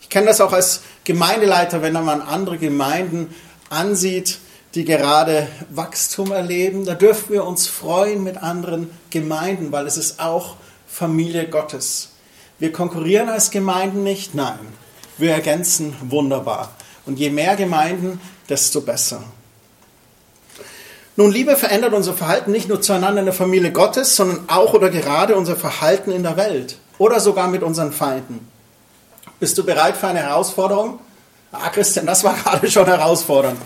Ich 0.00 0.08
kenne 0.08 0.26
das 0.26 0.40
auch 0.40 0.52
als 0.52 0.82
Gemeindeleiter, 1.04 1.82
wenn 1.82 1.92
man 1.92 2.20
andere 2.20 2.58
Gemeinden 2.58 3.34
ansieht, 3.70 4.38
die 4.74 4.84
gerade 4.84 5.48
Wachstum 5.70 6.32
erleben. 6.32 6.84
Da 6.84 6.94
dürfen 6.94 7.32
wir 7.32 7.44
uns 7.44 7.66
freuen 7.66 8.22
mit 8.22 8.38
anderen 8.42 8.90
Gemeinden, 9.10 9.70
weil 9.72 9.86
es 9.86 9.96
ist 9.96 10.20
auch 10.20 10.56
Familie 10.86 11.48
Gottes. 11.48 12.10
Wir 12.58 12.72
konkurrieren 12.72 13.28
als 13.28 13.50
Gemeinden 13.50 14.02
nicht, 14.02 14.34
nein. 14.34 14.58
Wir 15.18 15.32
ergänzen 15.32 15.94
wunderbar. 16.02 16.74
Und 17.06 17.18
je 17.18 17.30
mehr 17.30 17.56
Gemeinden, 17.56 18.20
desto 18.48 18.80
besser. 18.80 19.22
Nun, 21.16 21.30
Liebe 21.30 21.56
verändert 21.56 21.92
unser 21.92 22.12
Verhalten 22.12 22.50
nicht 22.50 22.68
nur 22.68 22.82
zueinander 22.82 23.20
in 23.20 23.26
der 23.26 23.34
Familie 23.34 23.70
Gottes, 23.70 24.16
sondern 24.16 24.40
auch 24.48 24.74
oder 24.74 24.90
gerade 24.90 25.36
unser 25.36 25.54
Verhalten 25.54 26.10
in 26.10 26.24
der 26.24 26.36
Welt 26.36 26.78
oder 26.98 27.20
sogar 27.20 27.48
mit 27.48 27.62
unseren 27.62 27.92
Feinden. 27.92 28.48
Bist 29.38 29.56
du 29.56 29.64
bereit 29.64 29.96
für 29.96 30.08
eine 30.08 30.20
Herausforderung? 30.20 30.98
Ah, 31.52 31.68
Christian, 31.68 32.06
das 32.06 32.24
war 32.24 32.34
gerade 32.44 32.68
schon 32.68 32.86
herausfordernd. 32.86 33.60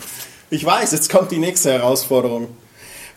Ich 0.51 0.63
weiß, 0.65 0.93
jetzt 0.93 1.11
kommt 1.11 1.31
die 1.31 1.39
nächste 1.39 1.73
Herausforderung. 1.73 2.49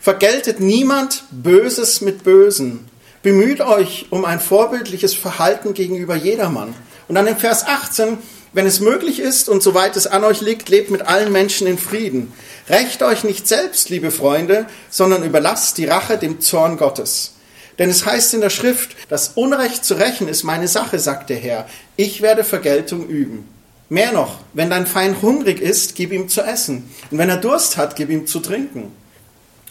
Vergeltet 0.00 0.60
niemand 0.60 1.24
Böses 1.30 2.00
mit 2.00 2.24
Bösen. 2.24 2.88
Bemüht 3.22 3.60
euch 3.60 4.06
um 4.10 4.24
ein 4.24 4.40
vorbildliches 4.40 5.14
Verhalten 5.14 5.74
gegenüber 5.74 6.16
jedermann. 6.16 6.74
Und 7.06 7.16
dann 7.16 7.26
im 7.26 7.36
Vers 7.36 7.66
18, 7.66 8.18
Wenn 8.54 8.66
es 8.66 8.80
möglich 8.80 9.18
ist 9.18 9.48
und 9.48 9.62
soweit 9.62 9.96
es 9.96 10.06
an 10.06 10.24
euch 10.24 10.42
liegt, 10.42 10.68
lebt 10.68 10.90
mit 10.90 11.02
allen 11.02 11.32
Menschen 11.32 11.66
in 11.66 11.78
Frieden. 11.78 12.34
Rächt 12.72 13.02
euch 13.02 13.22
nicht 13.22 13.46
selbst, 13.46 13.90
liebe 13.90 14.10
Freunde, 14.10 14.64
sondern 14.88 15.22
überlasst 15.24 15.76
die 15.76 15.84
Rache 15.84 16.16
dem 16.16 16.40
Zorn 16.40 16.78
Gottes. 16.78 17.34
Denn 17.78 17.90
es 17.90 18.06
heißt 18.06 18.32
in 18.32 18.40
der 18.40 18.48
Schrift, 18.48 18.96
das 19.10 19.32
Unrecht 19.34 19.84
zu 19.84 19.92
rächen 19.92 20.26
ist 20.26 20.42
meine 20.42 20.68
Sache, 20.68 20.98
sagt 20.98 21.28
der 21.28 21.36
Herr. 21.36 21.68
Ich 21.96 22.22
werde 22.22 22.44
Vergeltung 22.44 23.06
üben. 23.08 23.46
Mehr 23.90 24.12
noch, 24.12 24.38
wenn 24.54 24.70
dein 24.70 24.86
Feind 24.86 25.20
hungrig 25.20 25.60
ist, 25.60 25.96
gib 25.96 26.12
ihm 26.12 26.30
zu 26.30 26.40
essen. 26.40 26.88
Und 27.10 27.18
wenn 27.18 27.28
er 27.28 27.36
Durst 27.36 27.76
hat, 27.76 27.94
gib 27.94 28.08
ihm 28.08 28.26
zu 28.26 28.40
trinken. 28.40 28.90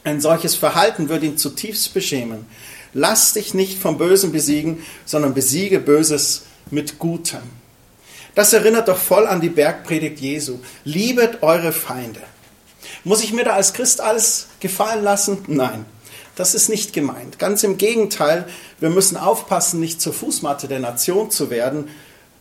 Ein 0.04 0.22
solches 0.22 0.54
Verhalten 0.54 1.10
wird 1.10 1.24
ihn 1.24 1.40
zutiefst 1.40 1.96
beschämen. 1.96 2.46
Lass 2.94 3.34
dich 3.34 3.56
nicht 3.56 3.80
vom 3.80 3.98
Bösen 3.98 4.32
besiegen, 4.32 4.84
sondern 5.06 5.34
besiege 5.34 5.80
Böses 5.80 6.44
mit 6.70 7.00
Gutem. 7.00 7.42
Das 8.36 8.54
erinnert 8.54 8.90
doch 8.90 8.98
voll 8.98 9.26
an 9.26 9.42
die 9.42 9.50
Bergpredigt 9.50 10.20
Jesu. 10.20 10.60
Liebet 10.84 11.42
eure 11.42 11.72
Feinde. 11.72 12.22
Muss 13.04 13.24
ich 13.24 13.34
mir 13.34 13.44
da 13.44 13.54
als 13.54 13.74
Christ 13.74 14.02
alles 14.02 14.48
gefallen 14.60 15.04
lassen? 15.04 15.44
Nein, 15.48 15.86
das 16.36 16.56
ist 16.56 16.70
nicht 16.70 16.94
gemeint. 16.94 17.40
Ganz 17.40 17.64
im 17.64 17.78
Gegenteil, 17.78 18.48
wir 18.80 18.90
müssen 18.90 19.18
aufpassen, 19.18 19.80
nicht 19.80 20.02
zur 20.02 20.14
Fußmatte 20.14 20.68
der 20.68 20.80
Nation 20.80 21.32
zu 21.32 21.50
werden, 21.50 21.90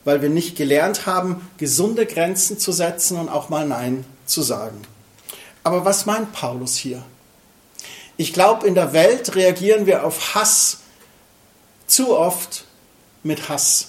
weil 0.04 0.22
wir 0.22 0.30
nicht 0.30 0.56
gelernt 0.56 1.06
haben, 1.06 1.48
gesunde 1.58 2.06
Grenzen 2.06 2.58
zu 2.58 2.72
setzen 2.72 3.18
und 3.18 3.28
auch 3.28 3.48
mal 3.48 3.66
Nein 3.66 4.04
zu 4.26 4.42
sagen. 4.42 4.80
Aber 5.62 5.84
was 5.84 6.06
meint 6.06 6.32
Paulus 6.32 6.76
hier? 6.76 7.02
Ich 8.16 8.32
glaube, 8.32 8.66
in 8.66 8.74
der 8.74 8.92
Welt 8.92 9.34
reagieren 9.34 9.86
wir 9.86 10.04
auf 10.04 10.34
Hass 10.34 10.78
zu 11.86 12.16
oft 12.16 12.64
mit 13.22 13.48
Hass. 13.48 13.88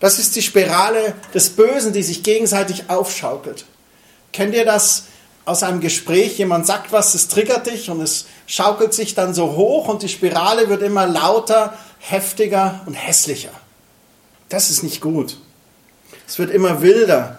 Das 0.00 0.18
ist 0.18 0.36
die 0.36 0.42
Spirale 0.42 1.14
des 1.32 1.50
Bösen, 1.50 1.92
die 1.92 2.02
sich 2.02 2.22
gegenseitig 2.22 2.90
aufschaukelt. 2.90 3.64
Kennt 4.32 4.54
ihr 4.54 4.64
das 4.64 5.04
aus 5.44 5.62
einem 5.62 5.80
Gespräch? 5.80 6.38
Jemand 6.38 6.66
sagt 6.66 6.92
was, 6.92 7.14
es 7.14 7.28
triggert 7.28 7.66
dich 7.66 7.90
und 7.90 8.00
es 8.00 8.26
schaukelt 8.46 8.94
sich 8.94 9.14
dann 9.14 9.34
so 9.34 9.56
hoch 9.56 9.88
und 9.88 10.02
die 10.02 10.08
Spirale 10.08 10.68
wird 10.68 10.82
immer 10.82 11.06
lauter, 11.06 11.76
heftiger 11.98 12.80
und 12.86 12.94
hässlicher. 12.94 13.52
Das 14.48 14.70
ist 14.70 14.82
nicht 14.82 15.00
gut. 15.00 15.38
Es 16.26 16.38
wird 16.38 16.50
immer 16.50 16.82
wilder. 16.82 17.38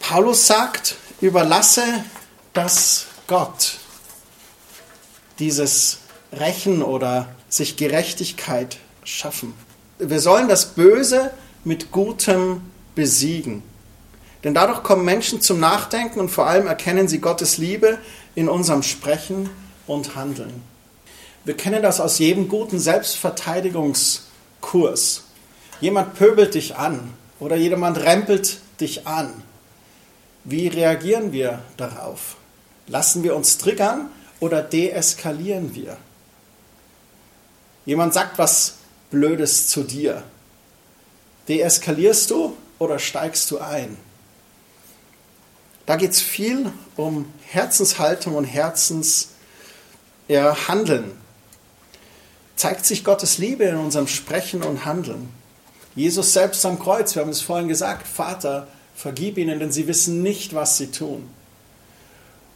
Paulus 0.00 0.46
sagt, 0.46 0.96
überlasse 1.20 1.82
das 2.52 3.06
Gott, 3.26 3.78
dieses 5.38 5.98
Rächen 6.32 6.82
oder 6.82 7.28
sich 7.48 7.76
Gerechtigkeit 7.76 8.78
schaffen. 9.04 9.54
Wir 9.98 10.20
sollen 10.20 10.48
das 10.48 10.66
Böse 10.74 11.30
mit 11.64 11.92
Gutem 11.92 12.62
besiegen. 12.94 13.62
Denn 14.44 14.54
dadurch 14.54 14.82
kommen 14.82 15.04
Menschen 15.04 15.42
zum 15.42 15.60
Nachdenken 15.60 16.18
und 16.20 16.30
vor 16.30 16.46
allem 16.46 16.66
erkennen 16.66 17.08
sie 17.08 17.20
Gottes 17.20 17.58
Liebe 17.58 17.98
in 18.34 18.48
unserem 18.48 18.82
Sprechen 18.82 19.50
und 19.86 20.16
Handeln. 20.16 20.62
Wir 21.44 21.54
kennen 21.56 21.82
das 21.82 22.00
aus 22.00 22.18
jedem 22.18 22.48
guten 22.48 22.78
Selbstverteidigungskurs. 22.78 25.24
Jemand 25.80 26.14
pöbelt 26.14 26.54
dich 26.54 26.76
an 26.76 27.12
oder 27.38 27.56
jemand 27.56 27.98
rempelt 27.98 28.60
dich 28.80 29.06
an. 29.06 29.42
Wie 30.44 30.68
reagieren 30.68 31.32
wir 31.32 31.60
darauf? 31.76 32.36
Lassen 32.86 33.22
wir 33.22 33.36
uns 33.36 33.58
triggern 33.58 34.08
oder 34.40 34.62
deeskalieren 34.62 35.74
wir? 35.74 35.98
Jemand 37.84 38.14
sagt 38.14 38.38
was 38.38 38.76
Blödes 39.10 39.66
zu 39.66 39.82
dir. 39.82 40.22
Deeskalierst 41.48 42.30
du 42.30 42.56
oder 42.78 42.98
steigst 42.98 43.50
du 43.50 43.58
ein? 43.58 43.98
Da 45.90 45.96
geht 45.96 46.12
es 46.12 46.20
viel 46.20 46.70
um 46.96 47.26
Herzenshaltung 47.46 48.36
und 48.36 48.44
Herzenshandeln. 48.44 51.10
Zeigt 52.54 52.86
sich 52.86 53.02
Gottes 53.02 53.38
Liebe 53.38 53.64
in 53.64 53.74
unserem 53.74 54.06
Sprechen 54.06 54.62
und 54.62 54.84
Handeln. 54.84 55.30
Jesus 55.96 56.32
selbst 56.32 56.64
am 56.64 56.78
Kreuz, 56.78 57.16
wir 57.16 57.22
haben 57.22 57.30
es 57.30 57.40
vorhin 57.40 57.66
gesagt, 57.66 58.06
Vater, 58.06 58.68
vergib 58.94 59.36
ihnen, 59.36 59.58
denn 59.58 59.72
sie 59.72 59.88
wissen 59.88 60.22
nicht, 60.22 60.54
was 60.54 60.76
sie 60.76 60.92
tun. 60.92 61.28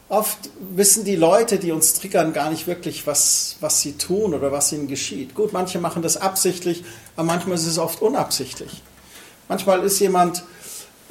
Oft 0.07 0.49
wissen 0.73 1.03
die 1.03 1.17
Leute, 1.17 1.59
die 1.59 1.73
uns 1.73 1.95
triggern, 1.95 2.31
gar 2.31 2.49
nicht 2.49 2.67
wirklich, 2.67 3.05
was, 3.05 3.57
was 3.59 3.81
sie 3.81 3.97
tun 3.97 4.33
oder 4.33 4.53
was 4.53 4.71
ihnen 4.71 4.87
geschieht. 4.87 5.35
Gut, 5.35 5.51
manche 5.51 5.79
machen 5.79 6.01
das 6.01 6.15
absichtlich, 6.15 6.85
aber 7.17 7.25
manchmal 7.25 7.57
ist 7.57 7.67
es 7.67 7.79
oft 7.79 8.01
unabsichtlich. 8.01 8.81
Manchmal 9.49 9.83
ist 9.83 9.99
jemand 9.99 10.45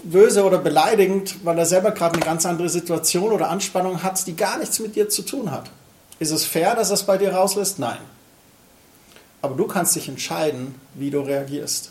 böse 0.04 0.44
oder 0.44 0.58
beleidigend, 0.58 1.44
weil 1.44 1.58
er 1.58 1.66
selber 1.66 1.90
gerade 1.90 2.14
eine 2.14 2.24
ganz 2.24 2.46
andere 2.46 2.68
Situation 2.68 3.32
oder 3.32 3.50
Anspannung 3.50 4.02
hat, 4.02 4.26
die 4.26 4.36
gar 4.36 4.58
nichts 4.58 4.78
mit 4.78 4.96
dir 4.96 5.08
zu 5.08 5.22
tun 5.22 5.50
hat. 5.50 5.70
Ist 6.18 6.30
es 6.30 6.44
fair, 6.44 6.74
dass 6.74 6.90
er 6.90 6.94
es 6.94 7.02
bei 7.04 7.18
dir 7.18 7.34
rauslässt? 7.34 7.78
Nein. 7.78 7.98
Aber 9.42 9.56
du 9.56 9.66
kannst 9.66 9.96
dich 9.96 10.08
entscheiden, 10.08 10.74
wie 10.94 11.10
du 11.10 11.20
reagierst. 11.20 11.90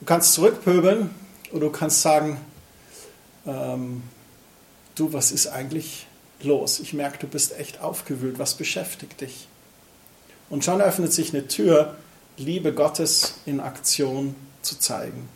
Du 0.00 0.06
kannst 0.06 0.32
zurückpöbeln 0.32 1.10
oder 1.52 1.66
du 1.66 1.70
kannst 1.70 2.02
sagen, 2.02 2.40
ähm, 3.46 4.02
du, 4.94 5.12
was 5.12 5.30
ist 5.30 5.48
eigentlich 5.48 6.06
los? 6.42 6.80
Ich 6.80 6.94
merke, 6.94 7.18
du 7.18 7.26
bist 7.26 7.58
echt 7.58 7.80
aufgewühlt. 7.80 8.38
Was 8.38 8.54
beschäftigt 8.54 9.20
dich? 9.20 9.46
Und 10.48 10.64
schon 10.64 10.80
öffnet 10.80 11.12
sich 11.12 11.32
eine 11.34 11.46
Tür, 11.46 11.96
Liebe 12.36 12.72
Gottes 12.72 13.34
in 13.44 13.60
Aktion 13.60 14.34
zu 14.62 14.78
zeigen. 14.78 15.28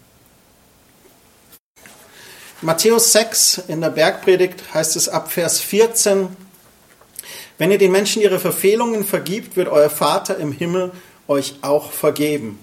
Matthäus 2.65 3.13
6 3.13 3.65
in 3.69 3.83
der 3.83 3.91
Bergpredigt 3.91 4.73
heißt 4.73 4.97
es 4.97 5.11
ab 5.11 5.31
Vers 5.31 5.61
14, 5.61 6.35
wenn 7.59 7.71
ihr 7.71 7.77
den 7.77 7.93
Menschen 7.93 8.23
ihre 8.23 8.39
Verfehlungen 8.39 9.05
vergibt, 9.05 9.59
wird 9.59 9.69
euer 9.69 9.91
Vater 9.91 10.39
im 10.39 10.51
Himmel 10.51 10.91
euch 11.29 11.57
auch 11.61 11.93
vergeben. 11.93 12.59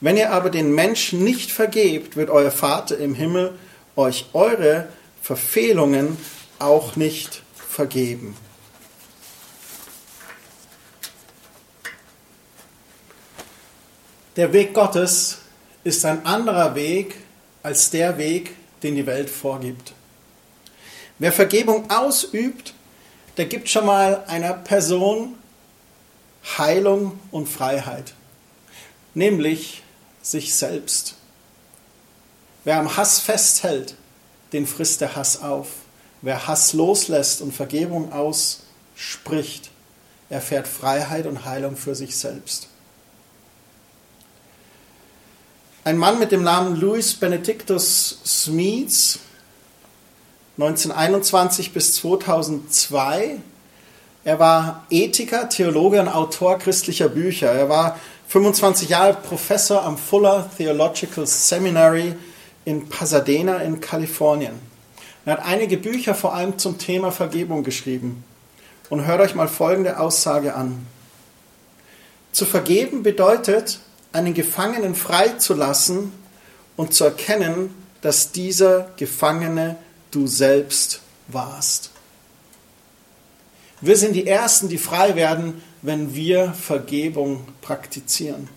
Wenn 0.00 0.16
ihr 0.16 0.32
aber 0.32 0.48
den 0.48 0.74
Menschen 0.74 1.22
nicht 1.22 1.52
vergebt, 1.52 2.16
wird 2.16 2.30
euer 2.30 2.50
Vater 2.50 2.96
im 2.96 3.14
Himmel 3.14 3.52
euch 3.96 4.24
eure 4.32 4.88
Verfehlungen 5.20 6.16
auch 6.58 6.96
nicht 6.96 7.42
vergeben. 7.54 8.38
Der 14.36 14.54
Weg 14.54 14.72
Gottes 14.72 15.40
ist 15.84 16.02
ein 16.06 16.24
anderer 16.24 16.74
Weg 16.74 17.16
als 17.62 17.90
der 17.90 18.16
Weg, 18.16 18.54
den 18.84 18.94
die 18.94 19.06
Welt 19.06 19.30
vorgibt. 19.30 19.92
Wer 21.18 21.32
Vergebung 21.32 21.90
ausübt, 21.90 22.74
der 23.36 23.46
gibt 23.46 23.68
schon 23.68 23.86
mal 23.86 24.24
einer 24.26 24.52
Person 24.52 25.34
Heilung 26.58 27.18
und 27.30 27.48
Freiheit, 27.48 28.14
nämlich 29.14 29.82
sich 30.22 30.54
selbst. 30.54 31.16
Wer 32.64 32.78
am 32.78 32.96
Hass 32.96 33.18
festhält, 33.18 33.96
den 34.52 34.66
frisst 34.66 35.00
der 35.00 35.16
Hass 35.16 35.42
auf. 35.42 35.68
Wer 36.22 36.46
Hass 36.46 36.72
loslässt 36.72 37.40
und 37.42 37.52
Vergebung 37.52 38.12
ausspricht, 38.12 39.70
erfährt 40.30 40.68
Freiheit 40.68 41.26
und 41.26 41.44
Heilung 41.44 41.76
für 41.76 41.94
sich 41.94 42.16
selbst. 42.16 42.68
Ein 45.86 45.98
Mann 45.98 46.18
mit 46.18 46.32
dem 46.32 46.42
Namen 46.42 46.80
Louis 46.80 47.12
Benedictus 47.12 48.18
Smeets, 48.24 49.18
1921 50.56 51.74
bis 51.74 51.92
2002. 51.96 53.36
Er 54.24 54.38
war 54.38 54.86
Ethiker, 54.88 55.50
Theologe 55.50 56.00
und 56.00 56.08
Autor 56.08 56.58
christlicher 56.58 57.10
Bücher. 57.10 57.52
Er 57.52 57.68
war 57.68 58.00
25 58.28 58.88
Jahre 58.88 59.12
Professor 59.12 59.82
am 59.82 59.98
Fuller 59.98 60.48
Theological 60.56 61.26
Seminary 61.26 62.14
in 62.64 62.88
Pasadena 62.88 63.58
in 63.58 63.78
Kalifornien. 63.82 64.58
Er 65.26 65.34
hat 65.34 65.44
einige 65.44 65.76
Bücher 65.76 66.14
vor 66.14 66.32
allem 66.32 66.56
zum 66.56 66.78
Thema 66.78 67.12
Vergebung 67.12 67.62
geschrieben. 67.62 68.24
Und 68.88 69.04
hört 69.04 69.20
euch 69.20 69.34
mal 69.34 69.48
folgende 69.48 70.00
Aussage 70.00 70.54
an. 70.54 70.86
Zu 72.32 72.46
vergeben 72.46 73.02
bedeutet, 73.02 73.80
einen 74.14 74.32
Gefangenen 74.32 74.94
freizulassen 74.94 76.12
und 76.76 76.94
zu 76.94 77.04
erkennen, 77.04 77.74
dass 78.00 78.30
dieser 78.30 78.90
Gefangene 78.96 79.76
du 80.12 80.26
selbst 80.26 81.00
warst. 81.26 81.90
Wir 83.80 83.96
sind 83.96 84.14
die 84.14 84.26
Ersten, 84.26 84.68
die 84.68 84.78
frei 84.78 85.16
werden, 85.16 85.62
wenn 85.82 86.14
wir 86.14 86.52
Vergebung 86.52 87.46
praktizieren. 87.60 88.48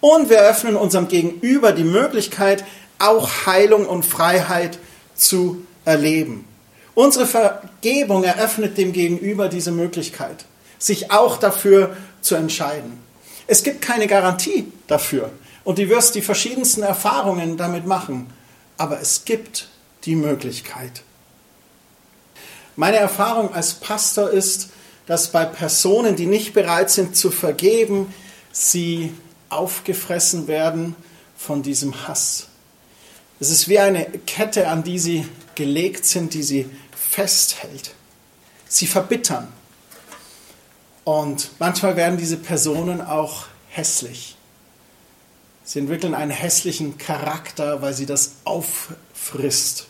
Und 0.00 0.28
wir 0.28 0.40
öffnen 0.40 0.76
unserem 0.76 1.08
Gegenüber 1.08 1.72
die 1.72 1.84
Möglichkeit, 1.84 2.64
auch 2.98 3.46
Heilung 3.46 3.86
und 3.86 4.04
Freiheit 4.04 4.78
zu 5.14 5.64
erleben. 5.84 6.44
Unsere 6.94 7.26
Vergebung 7.26 8.24
eröffnet 8.24 8.76
dem 8.76 8.92
Gegenüber 8.92 9.48
diese 9.48 9.70
Möglichkeit, 9.70 10.46
sich 10.78 11.12
auch 11.12 11.36
dafür 11.36 11.96
zu 12.22 12.34
entscheiden. 12.34 13.05
Es 13.46 13.62
gibt 13.62 13.80
keine 13.82 14.06
Garantie 14.06 14.72
dafür, 14.86 15.30
Und 15.64 15.78
du 15.78 15.88
wirst 15.88 16.14
die 16.14 16.22
verschiedensten 16.22 16.82
Erfahrungen 16.82 17.56
damit 17.56 17.86
machen. 17.86 18.32
Aber 18.76 19.00
es 19.00 19.24
gibt 19.24 19.68
die 20.04 20.16
Möglichkeit. 20.16 21.02
Meine 22.76 22.98
Erfahrung 22.98 23.52
als 23.54 23.74
Pastor 23.74 24.30
ist, 24.30 24.68
dass 25.06 25.32
bei 25.32 25.44
Personen, 25.44 26.14
die 26.14 26.26
nicht 26.26 26.52
bereit 26.52 26.90
sind 26.90 27.16
zu 27.16 27.30
vergeben, 27.30 28.12
sie 28.52 29.12
aufgefressen 29.48 30.46
werden 30.46 30.94
von 31.36 31.62
diesem 31.62 32.06
Hass. 32.06 32.48
Es 33.40 33.50
ist 33.50 33.68
wie 33.68 33.78
eine 33.78 34.04
Kette, 34.26 34.68
an 34.68 34.82
die 34.82 34.98
sie 34.98 35.26
gelegt 35.54 36.04
sind, 36.04 36.34
die 36.34 36.42
sie 36.42 36.68
festhält. 36.96 37.94
Sie 38.68 38.86
verbittern. 38.86 39.48
Und 41.06 41.52
manchmal 41.60 41.94
werden 41.94 42.18
diese 42.18 42.36
Personen 42.36 43.00
auch 43.00 43.44
hässlich. 43.68 44.34
Sie 45.62 45.78
entwickeln 45.78 46.16
einen 46.16 46.32
hässlichen 46.32 46.98
Charakter, 46.98 47.80
weil 47.80 47.94
sie 47.94 48.06
das 48.06 48.32
auffrisst. 48.42 49.86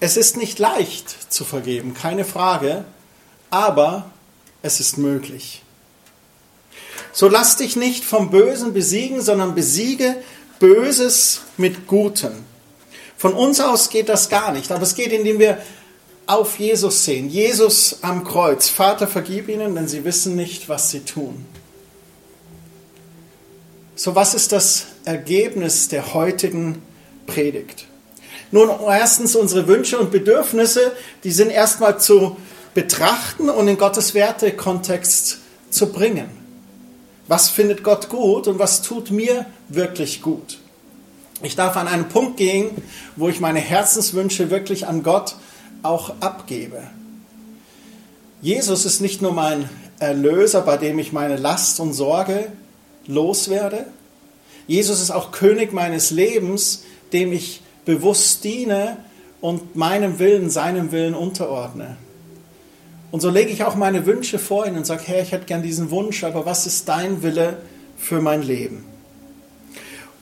Es 0.00 0.16
ist 0.16 0.36
nicht 0.36 0.58
leicht 0.58 1.32
zu 1.32 1.44
vergeben, 1.44 1.94
keine 1.94 2.24
Frage, 2.24 2.84
aber 3.50 4.10
es 4.60 4.80
ist 4.80 4.98
möglich. 4.98 5.62
So 7.12 7.28
lass 7.28 7.56
dich 7.56 7.76
nicht 7.76 8.04
vom 8.04 8.30
Bösen 8.30 8.72
besiegen, 8.72 9.22
sondern 9.22 9.54
besiege 9.54 10.16
Böses 10.58 11.42
mit 11.58 11.86
Gutem. 11.86 12.44
Von 13.16 13.34
uns 13.34 13.60
aus 13.60 13.88
geht 13.88 14.08
das 14.08 14.30
gar 14.30 14.50
nicht, 14.50 14.72
aber 14.72 14.82
es 14.82 14.96
geht, 14.96 15.12
indem 15.12 15.38
wir 15.38 15.62
auf 16.26 16.58
Jesus 16.58 17.04
sehen. 17.04 17.28
Jesus 17.28 17.98
am 18.02 18.24
Kreuz. 18.24 18.68
Vater, 18.68 19.06
vergib 19.06 19.48
ihnen, 19.48 19.74
denn 19.74 19.88
sie 19.88 20.04
wissen 20.04 20.36
nicht, 20.36 20.68
was 20.68 20.90
sie 20.90 21.00
tun. 21.00 21.46
So, 23.94 24.14
was 24.14 24.34
ist 24.34 24.52
das 24.52 24.86
Ergebnis 25.04 25.88
der 25.88 26.14
heutigen 26.14 26.82
Predigt? 27.26 27.86
Nun, 28.50 28.70
erstens 28.86 29.34
unsere 29.34 29.66
Wünsche 29.66 29.98
und 29.98 30.10
Bedürfnisse, 30.10 30.92
die 31.24 31.32
sind 31.32 31.50
erstmal 31.50 31.98
zu 31.98 32.36
betrachten 32.74 33.48
und 33.48 33.68
in 33.68 33.78
Gottes 33.78 34.14
Wertekontext 34.14 35.38
zu 35.70 35.92
bringen. 35.92 36.28
Was 37.28 37.48
findet 37.48 37.82
Gott 37.82 38.08
gut 38.08 38.46
und 38.46 38.58
was 38.58 38.82
tut 38.82 39.10
mir 39.10 39.46
wirklich 39.68 40.22
gut? 40.22 40.58
Ich 41.42 41.56
darf 41.56 41.76
an 41.76 41.88
einen 41.88 42.08
Punkt 42.08 42.36
gehen, 42.36 42.70
wo 43.16 43.28
ich 43.28 43.40
meine 43.40 43.58
Herzenswünsche 43.58 44.50
wirklich 44.50 44.86
an 44.86 45.02
Gott 45.02 45.36
auch 45.82 46.14
abgebe. 46.20 46.82
Jesus 48.42 48.84
ist 48.84 49.00
nicht 49.00 49.22
nur 49.22 49.32
mein 49.32 49.68
Erlöser, 49.98 50.60
bei 50.62 50.76
dem 50.76 50.98
ich 50.98 51.12
meine 51.12 51.36
Last 51.36 51.80
und 51.80 51.92
Sorge 51.92 52.52
loswerde. 53.06 53.86
Jesus 54.66 55.00
ist 55.00 55.10
auch 55.10 55.32
König 55.32 55.72
meines 55.72 56.10
Lebens, 56.10 56.84
dem 57.12 57.32
ich 57.32 57.62
bewusst 57.84 58.44
diene 58.44 58.98
und 59.40 59.76
meinem 59.76 60.18
Willen, 60.18 60.50
seinem 60.50 60.92
Willen 60.92 61.14
unterordne. 61.14 61.96
Und 63.10 63.20
so 63.20 63.30
lege 63.30 63.50
ich 63.50 63.64
auch 63.64 63.76
meine 63.76 64.04
Wünsche 64.04 64.38
vor 64.38 64.66
ihn 64.66 64.76
und 64.76 64.84
sage, 64.84 65.02
Herr, 65.06 65.22
ich 65.22 65.32
hätte 65.32 65.46
gern 65.46 65.62
diesen 65.62 65.90
Wunsch, 65.90 66.24
aber 66.24 66.44
was 66.44 66.66
ist 66.66 66.88
dein 66.88 67.22
Wille 67.22 67.58
für 67.96 68.20
mein 68.20 68.42
Leben? 68.42 68.84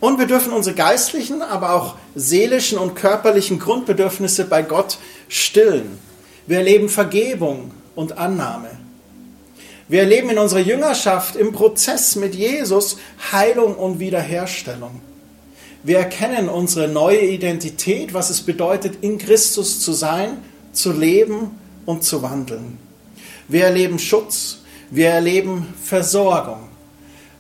Und 0.05 0.19
wir 0.19 0.27
dürfen 0.27 0.53
unsere 0.53 0.77
geistlichen, 0.77 1.41
aber 1.41 1.73
auch 1.73 1.95
seelischen 2.15 2.77
und 2.77 2.95
körperlichen 2.95 3.59
Grundbedürfnisse 3.59 4.45
bei 4.45 4.61
Gott 4.61 4.99
stillen. 5.31 5.99
Wir 6.47 6.59
erleben 6.59 6.91
Vergebung 6.91 7.71
und 7.95 8.19
Annahme. 8.19 8.69
Wir 9.89 10.01
erleben 10.01 10.29
in 10.29 10.37
unserer 10.37 10.61
Jüngerschaft 10.61 11.37
im 11.37 11.53
Prozess 11.53 12.17
mit 12.17 12.35
Jesus 12.35 12.99
Heilung 13.33 13.77
und 13.77 13.99
Wiederherstellung. 13.99 15.01
Wir 15.83 16.01
erkennen 16.01 16.51
unsere 16.51 16.87
neue 16.87 17.23
Identität, 17.23 18.13
was 18.13 18.29
es 18.29 18.43
bedeutet, 18.43 18.99
in 19.01 19.17
Christus 19.17 19.81
zu 19.81 19.95
sein, 19.95 20.37
zu 20.75 20.93
leben 20.93 21.59
und 21.87 22.05
zu 22.05 22.21
wandeln. 22.21 22.77
Wir 23.49 23.65
erleben 23.65 23.99
Schutz, 23.99 24.59
wir 24.91 25.09
erleben 25.09 25.73
Versorgung. 25.83 26.74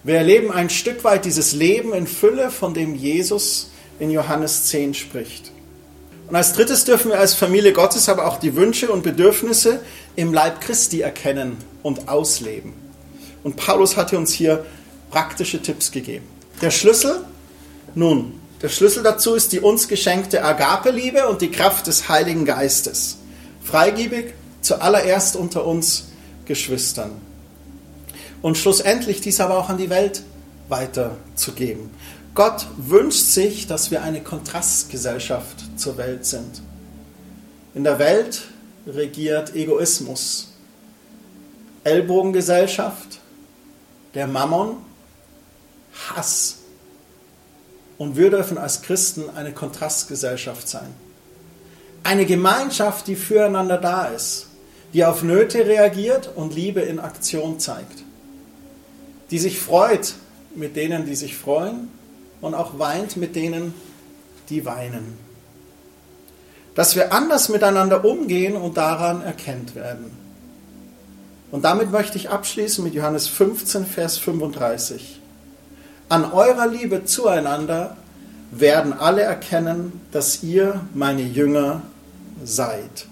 Wir 0.05 0.17
erleben 0.17 0.53
ein 0.53 0.69
Stück 0.69 1.03
weit 1.03 1.25
dieses 1.25 1.53
Leben 1.53 1.95
in 1.95 2.07
Fülle, 2.07 2.51
von 2.51 2.75
dem 2.75 2.95
Jesus 2.95 3.71
in 3.99 4.11
Johannes 4.11 4.65
10 4.65 4.93
spricht. 4.93 5.51
Und 6.29 6.37
als 6.37 6.53
drittes 6.53 6.85
dürfen 6.85 7.11
wir 7.11 7.19
als 7.19 7.35
Familie 7.35 7.73
Gottes 7.73 8.09
aber 8.11 8.27
auch 8.27 8.39
die 8.39 8.55
Wünsche 8.55 8.91
und 8.91 9.03
Bedürfnisse 9.03 9.81
im 10.15 10.33
Leib 10.33 10.61
Christi 10.61 11.01
erkennen 11.01 11.57
und 11.83 12.09
ausleben. 12.09 12.75
Und 13.43 13.57
Paulus 13.57 13.97
hatte 13.97 14.19
uns 14.19 14.33
hier 14.33 14.65
praktische 15.11 15.61
Tipps 15.63 15.91
gegeben. 15.91 16.27
Der 16.61 16.71
Schlüssel 16.71 17.25
nun, 17.95 18.41
der 18.61 18.69
Schlüssel 18.69 19.03
dazu 19.03 19.35
ist 19.35 19.53
die 19.53 19.61
uns 19.61 19.89
geschenkte 19.89 20.45
Agape-Liebe 20.45 21.29
und 21.29 21.41
die 21.43 21.51
Kraft 21.51 21.87
des 21.87 22.09
Heiligen 22.09 22.45
Geistes. 22.45 23.19
Freigebig 23.63 24.35
zuallererst 24.61 25.37
unter 25.37 25.67
uns 25.67 26.09
Geschwistern. 26.47 27.13
Und 28.45 28.59
schlussendlich 28.59 29.23
dies 29.23 29.41
aber 29.41 29.57
auch 29.57 29.71
an 29.71 29.79
die 29.79 29.89
Welt 29.89 30.23
weiterzugeben. 30.69 31.89
Gott 32.35 32.67
wünscht 32.77 33.25
sich, 33.25 33.67
dass 33.67 33.91
wir 33.91 34.03
eine 34.03 34.21
Kontrastgesellschaft 34.21 35.65
zur 35.81 35.97
Welt 35.97 36.27
sind. 36.27 36.61
In 37.75 37.85
der 37.85 37.99
Welt 37.99 38.43
regiert 38.87 39.55
Egoismus, 39.55 40.53
Ellbogengesellschaft, 41.85 43.19
der 44.13 44.27
Mammon, 44.27 44.77
Hass, 46.11 46.57
und 47.97 48.19
wir 48.19 48.29
dürfen 48.29 48.59
als 48.59 48.83
Christen 48.83 49.31
eine 49.35 49.53
Kontrastgesellschaft 49.53 50.69
sein. 50.69 50.95
Eine 52.03 52.27
Gemeinschaft, 52.27 53.07
die 53.07 53.17
füreinander 53.17 53.79
da 53.79 54.09
ist, 54.09 54.49
die 54.93 55.03
auf 55.03 55.23
Nöte 55.23 55.65
reagiert 55.65 56.29
und 56.35 56.55
Liebe 56.55 56.83
in 56.83 57.01
Aktion 57.01 57.59
zeigt. 57.59 58.04
Die 59.31 59.39
sich 59.39 59.59
freut 59.59 60.15
mit 60.55 60.77
denen, 60.77 61.07
die 61.07 61.15
sich 61.15 61.37
freuen 61.37 61.89
und 62.41 62.55
auch 62.55 62.79
weint 62.79 63.17
mit 63.17 63.37
denen, 63.37 63.75
die 64.51 64.65
weinen. 64.65 65.19
Dass 66.75 66.97
wir 66.97 67.13
anders 67.13 67.49
miteinander 67.49 68.05
umgehen 68.05 68.57
und 68.57 68.77
daran 68.77 69.23
erkennt 69.23 69.75
werden. 69.75 70.11
Und 71.51 71.65
damit 71.65 71.93
möchte 71.93 72.19
ich 72.19 72.31
abschließen 72.31 72.83
mit 72.83 72.95
Johannes 72.95 73.29
15, 73.29 73.87
Vers 73.87 74.19
35. 74.19 75.21
An 76.09 76.33
eurer 76.33 76.67
Liebe 76.67 77.05
zueinander 77.05 77.97
werden 78.51 78.93
alle 78.93 79.23
erkennen, 79.23 80.01
dass 80.13 80.43
ihr 80.43 80.81
meine 80.95 81.23
Jünger 81.23 81.83
seid. 82.45 83.07